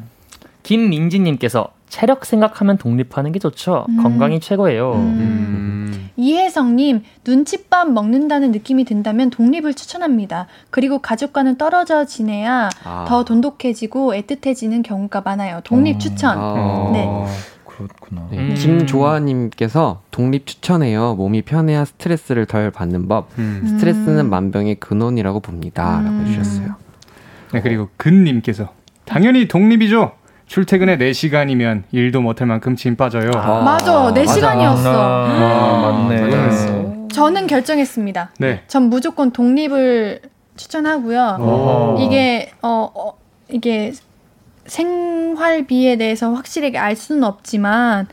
[0.63, 3.85] 김민지님께서 체력 생각하면 독립하는 게 좋죠.
[3.89, 4.03] 음.
[4.03, 4.93] 건강이 최고예요.
[4.93, 4.99] 음.
[4.99, 6.09] 음.
[6.15, 10.47] 이혜성님, 눈칫밥 먹는다는 느낌이 든다면 독립을 추천합니다.
[10.69, 13.05] 그리고 가족과는 떨어져 지내야 아.
[13.07, 15.61] 더 돈독해지고 애틋해지는 경우가 많아요.
[15.63, 15.97] 독립 어.
[15.97, 16.37] 추천.
[16.37, 16.89] 아.
[16.91, 17.07] 네.
[17.65, 18.27] 그렇구나.
[18.31, 18.37] 네.
[18.37, 18.53] 음.
[18.53, 21.15] 김조아님께서 독립 추천해요.
[21.15, 23.29] 몸이 편해야 스트레스를 덜 받는 법.
[23.39, 23.63] 음.
[23.65, 26.01] 스트레스는 만병의 근원이라고 봅니다.
[26.03, 26.75] 라고 해주셨어요.
[27.53, 28.73] 네, 그리고 근님께서
[29.05, 30.18] 당연히 독립이죠.
[30.49, 33.29] 출퇴근에 4시간이면 일도 못할 만큼 진 빠져요.
[33.35, 34.11] 아, 맞아.
[34.11, 34.83] 4시간이었어.
[34.87, 37.07] 아, 맞네.
[37.13, 38.31] 저는 결정했습니다.
[38.39, 38.63] 네.
[38.67, 40.21] 전 무조건 독립을
[40.57, 41.37] 추천하고요.
[41.39, 41.97] 오.
[41.99, 43.13] 이게 어, 어
[43.47, 43.93] 이게
[44.65, 48.07] 생활비에 대해서 확실하게 알 수는 없지만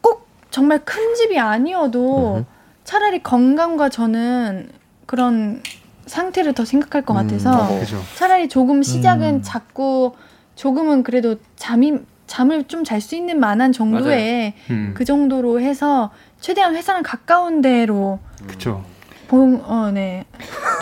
[0.00, 2.44] 꼭 정말 큰 집이 아니어도
[2.82, 4.70] 차라리 건강과 저는
[5.06, 5.62] 그런
[6.06, 7.84] 상태를 더 생각할 것 음, 같아서 음,
[8.16, 9.42] 차라리 조금 시작은 음.
[9.42, 10.16] 작고
[10.64, 11.94] 조금은 그래도 잠이
[12.26, 14.92] 잠을 좀 잘 수 있는 만한 정도의 음.
[14.94, 18.84] 그 정도로 해서 최대한 회사랑 가까운 데로 그쵸.
[19.26, 20.24] 봉, 어, 네.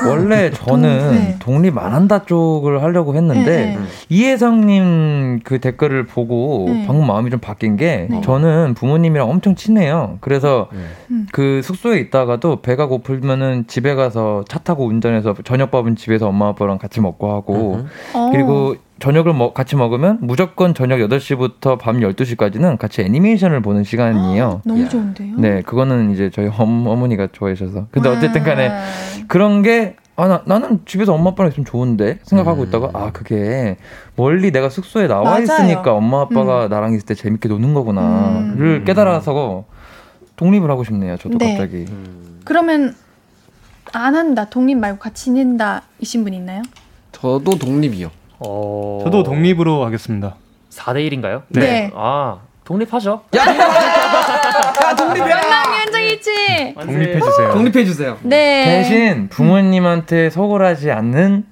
[0.09, 1.37] 원래 저는 동, 네.
[1.39, 3.79] 독립 안 한다 쪽을 하려고 했는데 네, 네.
[4.09, 6.85] 이혜성님 그 댓글을 보고 네.
[6.87, 8.21] 방금 마음이 좀 바뀐 게 네.
[8.23, 10.17] 저는 부모님이랑 엄청 친해요.
[10.21, 10.79] 그래서 네.
[11.11, 11.27] 음.
[11.31, 17.01] 그 숙소에 있다가도 배가 고프면은 집에 가서 차 타고 운전해서 저녁밥은 집에서 엄마 아빠랑 같이
[17.01, 18.31] 먹고 하고 어.
[18.33, 24.63] 그리고 저녁을 먹, 같이 먹으면 무조건 저녁 8시부터 밤 12시까지는 같이 애니메이션을 보는 시간이에요.
[24.65, 25.37] 너무 좋은데요?
[25.39, 27.87] 네, 그거는 이제 저희 어머니가 좋아하셔서.
[27.91, 28.71] 근데 어쨌든 간에
[29.29, 32.67] 그런 게 아, 나, 나는 집에서 엄마 아빠랑 있으면 좋은데 생각하고 음.
[32.67, 33.77] 있다가 아, 그게
[34.17, 35.43] 멀리 내가 숙소에 나와 맞아요.
[35.45, 36.71] 있으니까 엄마 아빠가 음.
[36.71, 38.85] 나랑 있을 때 재밌게 노는 거구나를 음.
[38.85, 39.65] 깨달아서
[40.35, 41.17] 독립을 하고 싶네요.
[41.19, 41.57] 저도 네.
[41.57, 41.87] 갑자기.
[42.45, 42.97] 그러면
[43.93, 44.47] 안 한다.
[44.51, 46.63] 독립 말고 같이 지낸다 이신 분 있나요?
[47.13, 48.11] 저도 독립이요.
[48.41, 49.01] 어...
[49.05, 50.37] 저도 독립으로 하겠습니다.
[50.71, 51.43] 4대 1인가요?
[51.49, 51.61] 네.
[51.61, 51.91] 네.
[51.95, 53.23] 아, 독립하죠.
[53.37, 55.39] 야, 야 독립이야.
[55.89, 56.75] 현장일지.
[56.75, 57.53] 독립해 주세요.
[57.53, 58.19] 독립해 주세요.
[58.23, 58.65] 네.
[58.65, 61.45] 대신 부모님한테 속을 하지 않는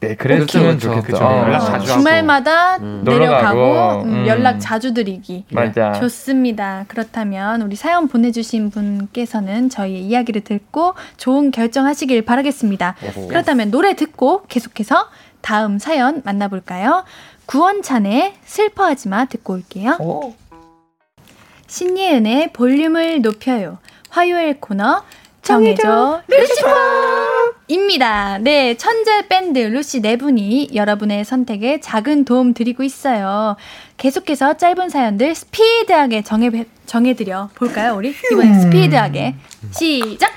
[0.00, 1.06] 네, 그랬으면 그렇죠, 좋겠다.
[1.06, 1.24] 그렇죠.
[1.26, 1.42] 어.
[1.42, 3.02] 연락 자주 주말마다 음.
[3.04, 4.26] 내려가고 음, 음.
[4.26, 5.44] 연락 자주 드리기.
[5.52, 5.92] 맞아.
[5.92, 6.86] 좋습니다.
[6.88, 12.94] 그렇다면 우리 사연 보내주신 분께서는 저희의 이야기를 듣고 좋은 결정하시길 바라겠습니다.
[13.28, 15.06] 그렇다면 노래 듣고 계속해서
[15.40, 17.04] 다음 사연 만나볼까요?
[17.46, 19.96] 구원찬의 슬퍼하지 마 듣고 올게요.
[20.00, 20.34] 오.
[21.66, 23.78] 신예은의 볼륨을 높여요.
[24.08, 25.02] 화요일 코너
[25.42, 26.22] 정해줘
[27.68, 28.38] 루시퍼입니다.
[28.38, 33.56] 네, 천재 밴드 루시 네 분이 여러분의 선택에 작은 도움 드리고 있어요.
[33.96, 36.50] 계속해서 짧은 사연들 스피드하게 정해
[36.86, 39.36] 정해드려 볼까요, 우리 이번엔 스피드하게
[39.72, 40.32] 시작.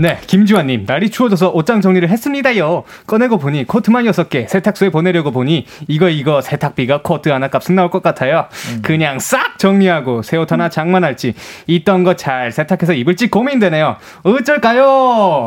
[0.00, 2.84] 네, 김주환님, 날이 추워져서 옷장 정리를 했습니다요.
[3.06, 8.02] 꺼내고 보니 코트만 6개, 세탁소에 보내려고 보니 이거 이거 세탁비가 코트 하나 값은 나올 것
[8.02, 8.46] 같아요.
[8.72, 8.80] 음.
[8.82, 11.34] 그냥 싹 정리하고 새 옷 하나 장만할지,
[11.66, 13.96] 있던 거 잘 세탁해서 입을지 고민되네요.
[14.22, 14.84] 어쩔까요?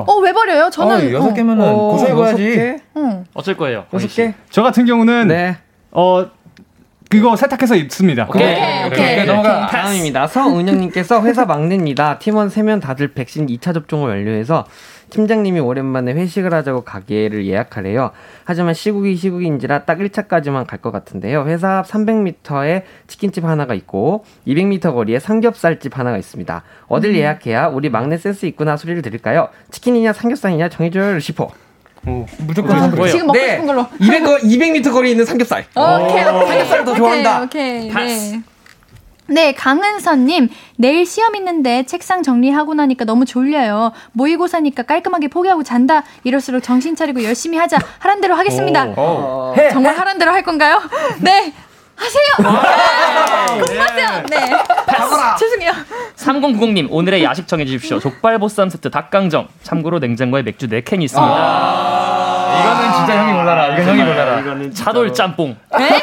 [0.07, 0.69] 어, 왜 버려요?
[0.71, 1.15] 저는.
[1.15, 2.75] 어, 6개면은 어, 고소해봐야지.
[2.97, 3.25] 응.
[3.33, 3.85] 어쩔 거예요?
[3.91, 4.33] 6개?
[4.51, 5.57] 저 같은 경우는, 네.
[5.89, 6.27] 어,
[7.13, 8.25] 그거 세탁해서 입습니다.
[8.27, 9.13] 오케이, 오케이, 오케이.
[9.13, 9.25] 오케이.
[9.27, 9.67] 넘어가.
[9.67, 10.25] 다음입니다.
[10.25, 12.17] 서은영님께서 회사 막내입니다.
[12.17, 14.65] 팀원 3명 다들 백신 2차 접종을 완료해서
[15.11, 18.09] 팀장님이 오랜만에 회식을 하자고 가게를 예약하래요.
[18.45, 21.45] 하지만 시국이 시국인지라 딱 1차까지만 갈 것 같은데요.
[21.45, 26.63] 회사 앞 300m에 치킨집 하나가 있고 200m 거리에 삼겹살집 하나가 있습니다.
[26.87, 27.15] 어딜 음.
[27.17, 29.49] 예약해야 우리 막내 센스 있구나 소리를 들을까요?
[29.69, 31.51] 치킨이냐 삼겹살이냐 정해줘요 싶어.
[32.05, 33.09] 오, 무조건 삼겹살.
[33.09, 33.51] 지금 먹고 네.
[33.51, 33.85] 싶은 걸로.
[33.99, 35.65] 200, 200m 거리에 있는 삼겹살.
[35.75, 36.47] 오케이, 오케이.
[36.47, 37.41] 삼겹살을 더 좋아한다.
[37.43, 38.05] 오케이, 오케이.
[38.05, 38.41] 네.
[39.27, 43.93] 네, 강은선님, 내일 시험 있는데 책상 정리하고 나니까 너무 졸려요.
[44.11, 46.03] 모의고사니까 깔끔하게 포기하고 잔다.
[46.25, 47.77] 이럴수록 정신 차리고 열심히 하자.
[47.99, 48.85] 하란 대로 하겠습니다.
[48.97, 49.55] 오, 오.
[49.71, 50.81] 정말 하란 대로 할 건가요?
[51.21, 51.53] 네,
[51.95, 53.57] 하세요!
[53.59, 54.23] 공부하세요!
[54.29, 54.39] 네.
[54.39, 54.51] 네.
[55.39, 55.71] 죄송해요.
[56.15, 57.99] 3090님, 오늘의 야식 정해 주십시오.
[57.99, 59.47] 족발 보쌈 세트 닭강정.
[59.63, 61.33] 참고로 냉장고에 맥주 4캔이 있습니다.
[61.35, 63.67] 아~ 이거는 진짜 형이 골라라.
[63.75, 64.39] 이건 형이 골라라.
[64.39, 65.55] 이거는 차돌 짬뽕.
[65.77, 66.01] 네?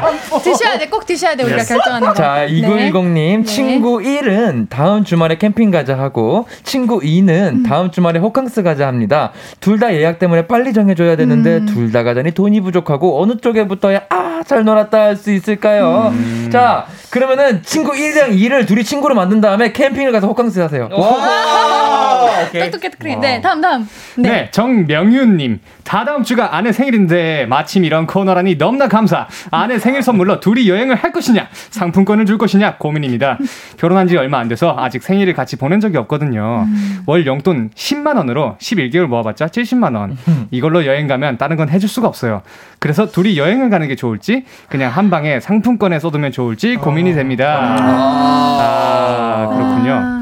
[0.42, 2.14] 드셔야 돼, 꼭 드셔야 돼, 우리가 결정하는 거.
[2.14, 3.44] 자, 2910님, 네.
[3.44, 7.62] 친구 1은 다음 주말에 캠핑 가자 하고, 친구 2는 음.
[7.62, 9.32] 다음 주말에 호캉스 가자 합니다.
[9.60, 11.66] 둘 다 예약 때문에 빨리 정해줘야 되는데, 음.
[11.66, 14.30] 둘다 가자니 돈이 부족하고, 어느 쪽에 붙어야, 아!
[14.40, 16.10] 아, 잘 놀았다 할 수 있을까요?
[16.14, 16.48] 음.
[16.50, 20.88] 자, 그러면은 친구 1랑 2를 둘이 친구로 만든 다음에 캠핑을 가서 호캉스 하세요.
[20.92, 22.48] 와!
[22.52, 23.20] 똑똑똑똑.
[23.20, 23.88] 네, 다음, 다음.
[24.16, 25.60] 네, 네 정명윤님.
[25.84, 29.26] 다 다음 주가 아내 생일인데 마침 이런 코너라니 너무나 감사.
[29.50, 33.38] 아내 생일 선물로 둘이 여행을 할 것이냐, 상품권을 줄 것이냐 고민입니다.
[33.76, 36.66] 결혼한 지 얼마 안 돼서 아직 생일을 같이 보낸 적이 없거든요.
[36.66, 37.02] 음.
[37.06, 40.16] 월 용돈 10만 원으로 11개월 모아봤자 70만 원.
[40.50, 42.42] 이걸로 여행 가면 다른 건 해줄 수가 없어요.
[42.78, 47.76] 그래서 둘이 여행을 가는 게 좋을지, 그냥 한 방에 상품권에 쏟으면 좋을지 고민이 됩니다.
[47.78, 50.19] 아, 아 그렇군요.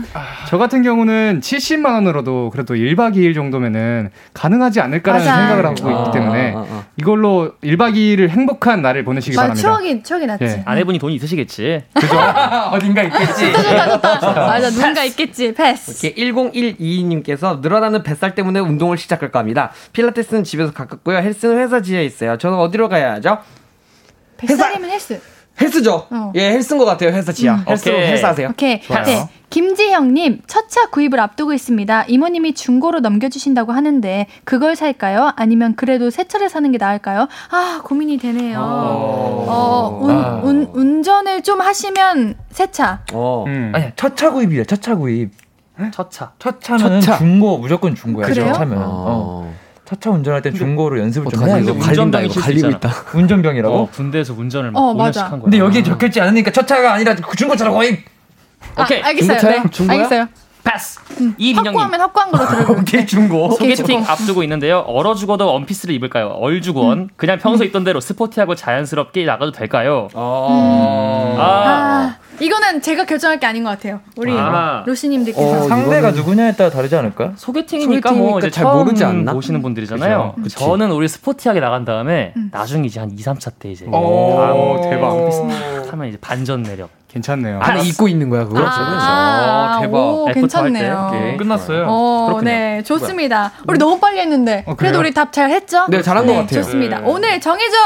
[0.49, 5.39] 저 같은 경우는 70만 원으로도 그래도 1박 2일 정도면은 가능하지 않을까라는 맞아.
[5.39, 6.85] 생각을 하고 있기 아, 때문에 아, 아, 아.
[6.97, 9.69] 이걸로 1박 2일을 행복한 날을 보내시기 맞아, 바랍니다.
[9.69, 10.45] 추억이 추억이 낫지.
[10.45, 10.63] 예.
[10.65, 11.85] 아내분이 돈이 있으시겠지.
[11.93, 12.17] 그죠?
[12.73, 13.53] 어딘가 있겠지.
[13.53, 14.47] 좋다 좋다 좋다.
[14.47, 15.53] 맞아 누군가 있겠지.
[15.53, 16.07] 패스.
[16.07, 19.73] 이렇게 1012님께서 늘어나는 뱃살 때문에 운동을 시작할까 합니다.
[19.93, 21.19] 필라테스는 집에서 가깝고요.
[21.19, 22.39] 헬스는 회사 지하에 있어요.
[22.39, 23.39] 저는 어디로 가야 하죠?
[24.39, 25.21] 뱃살이면 헬스.
[25.61, 26.07] 헬스죠.
[26.11, 26.33] 어.
[26.37, 27.11] 예, 헬스인 것 같아요.
[27.11, 27.55] 헬스 지하.
[27.57, 27.65] 음.
[27.69, 28.49] 헬스 헬스 하세요.
[28.51, 28.81] 오케이.
[28.81, 29.05] 좋아요.
[29.05, 29.29] 네.
[29.51, 32.05] 김지형님, 첫 차 구입을 앞두고 있습니다.
[32.09, 35.33] 이모님이 중고로 넘겨주신다고 하는데 그걸 살까요?
[35.37, 37.27] 아니면 그래도 새 차를 사는 게 나을까요?
[37.51, 38.59] 아 고민이 되네요.
[38.61, 40.41] 어, 어 운, 아.
[40.45, 43.01] 운, 운전을 좀 하시면 새 차.
[43.15, 43.45] 어.
[43.47, 43.73] 음.
[43.75, 44.65] 아니 첫차 구입이래.
[44.65, 45.31] 첫차 구입.
[45.93, 46.33] 첫 차.
[46.39, 48.27] 첫 차면 중고 무조건 중고야.
[48.27, 48.49] 그래요?
[48.49, 48.79] 첫 차면.
[48.85, 49.55] 어.
[49.89, 49.95] 어.
[49.97, 51.71] 차차 운전할 때 중고로 연습을 좀 해야 돼.
[51.71, 52.91] 운전병이 갈리고 있다.
[53.15, 53.75] 운전병이라고?
[53.75, 55.31] 어, 군대에서 운전을 막 어, 맞아.
[55.31, 55.41] 거야.
[55.41, 58.05] 근데 여기에 적혀있지 않으니까 첫 차가 아니라 그 중고차로 거의
[58.75, 59.01] 아, 오케이.
[59.01, 59.39] 알겠어요.
[59.41, 59.63] 네.
[59.89, 60.29] 알겠어요.
[60.71, 60.99] 패스.
[61.21, 61.67] 음, 이민영님.
[61.81, 62.79] 확고하면 확고한 걸로 들어볼게요.
[62.81, 63.51] 오케이 중고.
[63.53, 64.81] 소개팅 앞두고 있는데요.
[64.81, 66.29] 얼어 죽어도 원피스를 입을까요?
[66.29, 66.99] 얼죽원.
[66.99, 67.09] 음.
[67.17, 67.67] 그냥 평소 음.
[67.67, 70.09] 입던 대로 스포티하고 자연스럽게 나가도 될까요?
[70.15, 71.37] 어.
[71.39, 71.43] 아.
[71.43, 72.17] 아.
[72.41, 74.01] 이거는 제가 결정할 게 아닌 것 같아요.
[74.17, 74.85] 우리 아.
[74.87, 77.33] 로시님들께서 어, 상대가 누구냐에 따라 다르지 않을까?
[77.37, 79.33] 소개팅이니까, 뭐 이제 잘 모르지 않나?
[79.33, 80.35] 보시는 분들이잖아요.
[80.43, 80.59] 그쵸?
[80.59, 82.51] 저는 우리 스포티하게 나간 다음에 음.
[82.53, 85.15] 나중에 이제 한 2, 3차 때 이제 오, 대박.
[85.17, 86.98] 원피스 하면 이제 반전 매력.
[87.09, 87.59] 괜찮네요.
[87.63, 88.61] 안에 입고 있는 거야 그거.
[88.61, 89.97] 아, 아 대박.
[89.99, 91.09] 오, 괜찮네요.
[91.13, 91.87] 네, 끝났어요.
[91.89, 93.39] 어, 네, 좋습니다.
[93.39, 93.65] 뭐야?
[93.67, 95.87] 우리 너무 빨리 했는데 어, 그래도 우리 답 잘 했죠?
[95.89, 96.63] 네, 잘한 네, 것 같아요.
[96.63, 96.99] 좋습니다.
[97.01, 97.05] 네.
[97.07, 97.77] 오늘 정해줘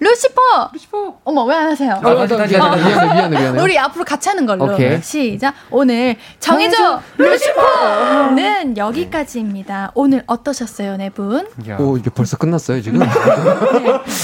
[0.00, 0.40] 루시퍼.
[0.72, 1.14] 루시퍼.
[1.24, 1.92] 어머 왜 안 하세요?
[1.92, 2.82] 아, 다시 다시 다시 미안해
[3.14, 3.60] 미안해 미안해.
[3.62, 4.64] 우리 앞으로 같이 하는 걸로.
[4.64, 4.98] 오케이.
[5.02, 5.54] 시작.
[5.70, 9.92] 오늘 정해줘 루시퍼는 여기까지입니다.
[9.94, 11.46] 오늘 어떠셨어요, 네 분?
[11.78, 13.00] 오 이게 벌써 끝났어요 지금?
[13.00, 13.06] 네.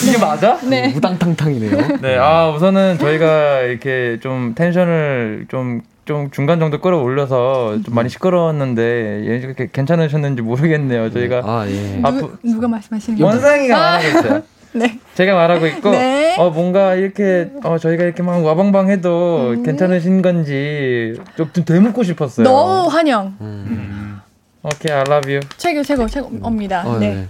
[0.09, 0.59] 이게 맞아?
[0.63, 0.95] 네.
[0.97, 1.99] 우당탕탕이네요.
[2.01, 8.82] 네, 아 우선은 저희가 이렇게 좀 텐션을 좀, 좀 중간 정도 끌어올려서 좀 많이 시끄러웠는데
[9.26, 11.11] 예, 괜찮으셨는지 모르겠네요.
[11.11, 12.01] 저희가 아, 예.
[12.01, 13.30] 누구, 누가 말씀하시는 거예요?
[13.30, 13.80] 원상이가 아.
[13.80, 14.42] 말하고 있어요.
[14.76, 14.99] 네.
[15.14, 16.36] 제가 말하고 있고 네.
[16.38, 19.62] 어 뭔가 이렇게 어 저희가 이렇게 막 와방방해도 음.
[19.62, 22.47] 괜찮으신 건지 좀, 좀 되묻고 싶었어요.
[22.47, 23.34] 너무 환영.
[23.40, 24.20] 음.
[24.62, 25.40] 오케이, I love you.
[25.57, 26.86] 최고 최고 최고입니다.
[26.86, 27.14] 어, 네.
[27.14, 27.28] 네.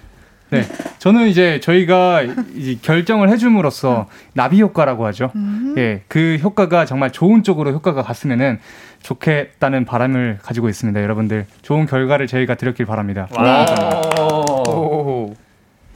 [0.50, 0.62] 네.
[0.98, 2.22] 저는 이제 저희가
[2.54, 5.32] 이제 결정을 해줌으로써 나비 효과라고 하죠.
[5.34, 5.74] 음.
[5.76, 8.60] 예, 그 효과가 정말 좋은 쪽으로 효과가 갔으면은
[9.02, 11.02] 좋겠다는 바람을 가지고 있습니다.
[11.02, 13.28] 여러분들 좋은 결과를 저희가 드렸길 바랍니다.
[13.32, 13.66] 와.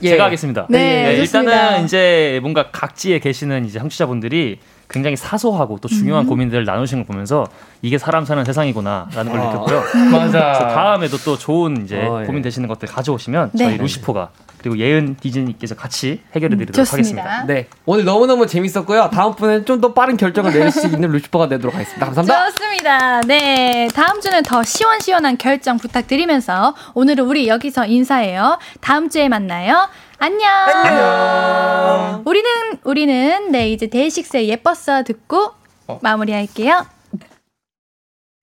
[0.02, 0.10] 예.
[0.10, 0.66] 제가 하겠습니다.
[0.70, 4.58] 네, 네 일단은 이제 뭔가 각지에 계시는 이제 청취자분들이
[4.90, 6.28] 굉장히 사소하고 또 중요한 음.
[6.28, 7.46] 고민들을 나누시는 걸 보면서
[7.80, 9.44] 이게 사람 사는 세상이구나라는 걸 아.
[9.46, 9.82] 느꼈고요.
[10.10, 10.52] 맞아.
[10.52, 12.26] 다음에도 또 좋은 이제 어, 예.
[12.26, 13.64] 고민 되시는 것들 가져오시면 네.
[13.64, 17.44] 저희 루시포가 그리고 예은 디즈니께서 같이 해결해 드리도록 음, 하겠습니다.
[17.46, 17.66] 네.
[17.86, 19.08] 오늘 너무너무 재밌었고요.
[19.10, 22.04] 다음 분은 좀더 빠른 결정을 내릴 수 있는 루시퍼가 되도록 하겠습니다.
[22.04, 22.50] 감사합니다.
[22.50, 23.20] 좋습니다.
[23.22, 23.88] 네.
[23.94, 28.58] 다음 주는 더 시원시원한 결정 부탁드리면서 오늘은 우리 여기서 인사해요.
[28.80, 29.88] 다음 주에 만나요.
[30.22, 30.50] 안녕.
[30.84, 32.22] 안녕.
[32.26, 32.50] 우리는
[32.84, 35.52] 우리는 네 이제 데이식스의 예뻤어 듣고
[35.86, 35.98] 어.
[36.02, 36.84] 마무리할게요.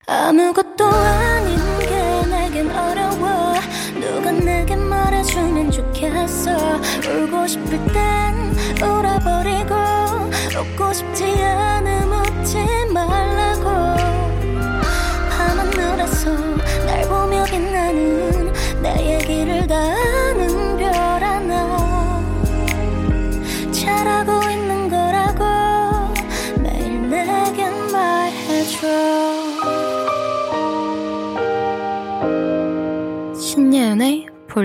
[0.08, 3.54] 아무것도 아닌 게 내겐 어려워
[3.94, 6.50] 누가 내게 말해주면 좋겠어
[7.06, 8.34] 울고 싶을 땐
[8.82, 9.74] 울어버리고
[10.58, 12.58] 웃고 싶지 않음 웃지
[12.92, 13.68] 말라고
[15.30, 16.30] 밤하늘에서
[16.86, 18.52] 날 보며 빛나는
[18.82, 19.76] 내 얘기를 다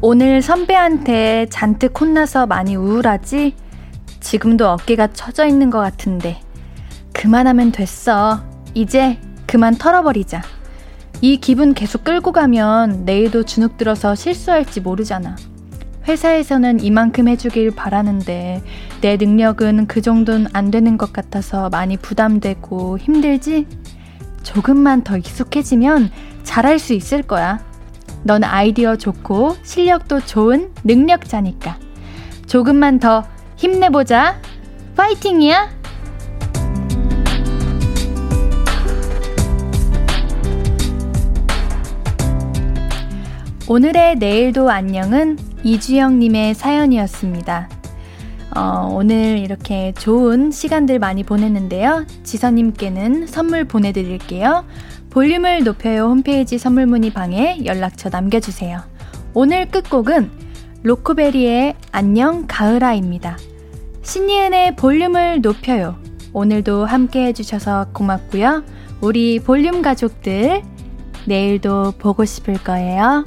[0.00, 3.56] 오늘 선배한테 잔뜩 혼나서 많이 우울하지?
[4.20, 6.40] 지금도 어깨가 처져 있는 것 같은데.
[7.12, 8.40] 그만하면 됐어.
[8.74, 9.18] 이제
[9.48, 10.42] 그만 털어버리자.
[11.20, 15.34] 이 기분 계속 끌고 가면 내일도 주눅 들어서 실수할지 모르잖아.
[16.06, 18.62] 회사에서는 이만큼 해주길 바라는데
[19.00, 23.66] 내 능력은 그 정도는 안 되는 것 같아서 많이 부담되고 힘들지?
[24.44, 26.10] 조금만 더 익숙해지면
[26.44, 27.67] 잘할 수 있을 거야.
[28.22, 31.78] 넌 아이디어 좋고 실력도 좋은 능력자니까.
[32.46, 33.24] 조금만 더
[33.56, 34.40] 힘내보자.
[34.96, 35.78] 파이팅이야!
[43.68, 47.68] 오늘의 내일도 안녕은 이주영님의 사연이었습니다.
[48.56, 52.06] 어, 오늘 이렇게 좋은 시간들 많이 보냈는데요.
[52.22, 54.64] 지선님께는 선물 보내드릴게요.
[55.10, 58.80] 볼륨을 높여요 홈페이지 선물 문의 방에 연락처 남겨주세요.
[59.34, 60.30] 오늘 끝곡은
[60.82, 63.36] 로코베리의 안녕 가을아입니다.
[64.02, 65.96] 신예은의 볼륨을 높여요.
[66.32, 68.64] 오늘도 함께 해주셔서 고맙고요.
[69.00, 70.62] 우리 볼륨 가족들,
[71.26, 73.24] 내일도 보고 싶을 거예요.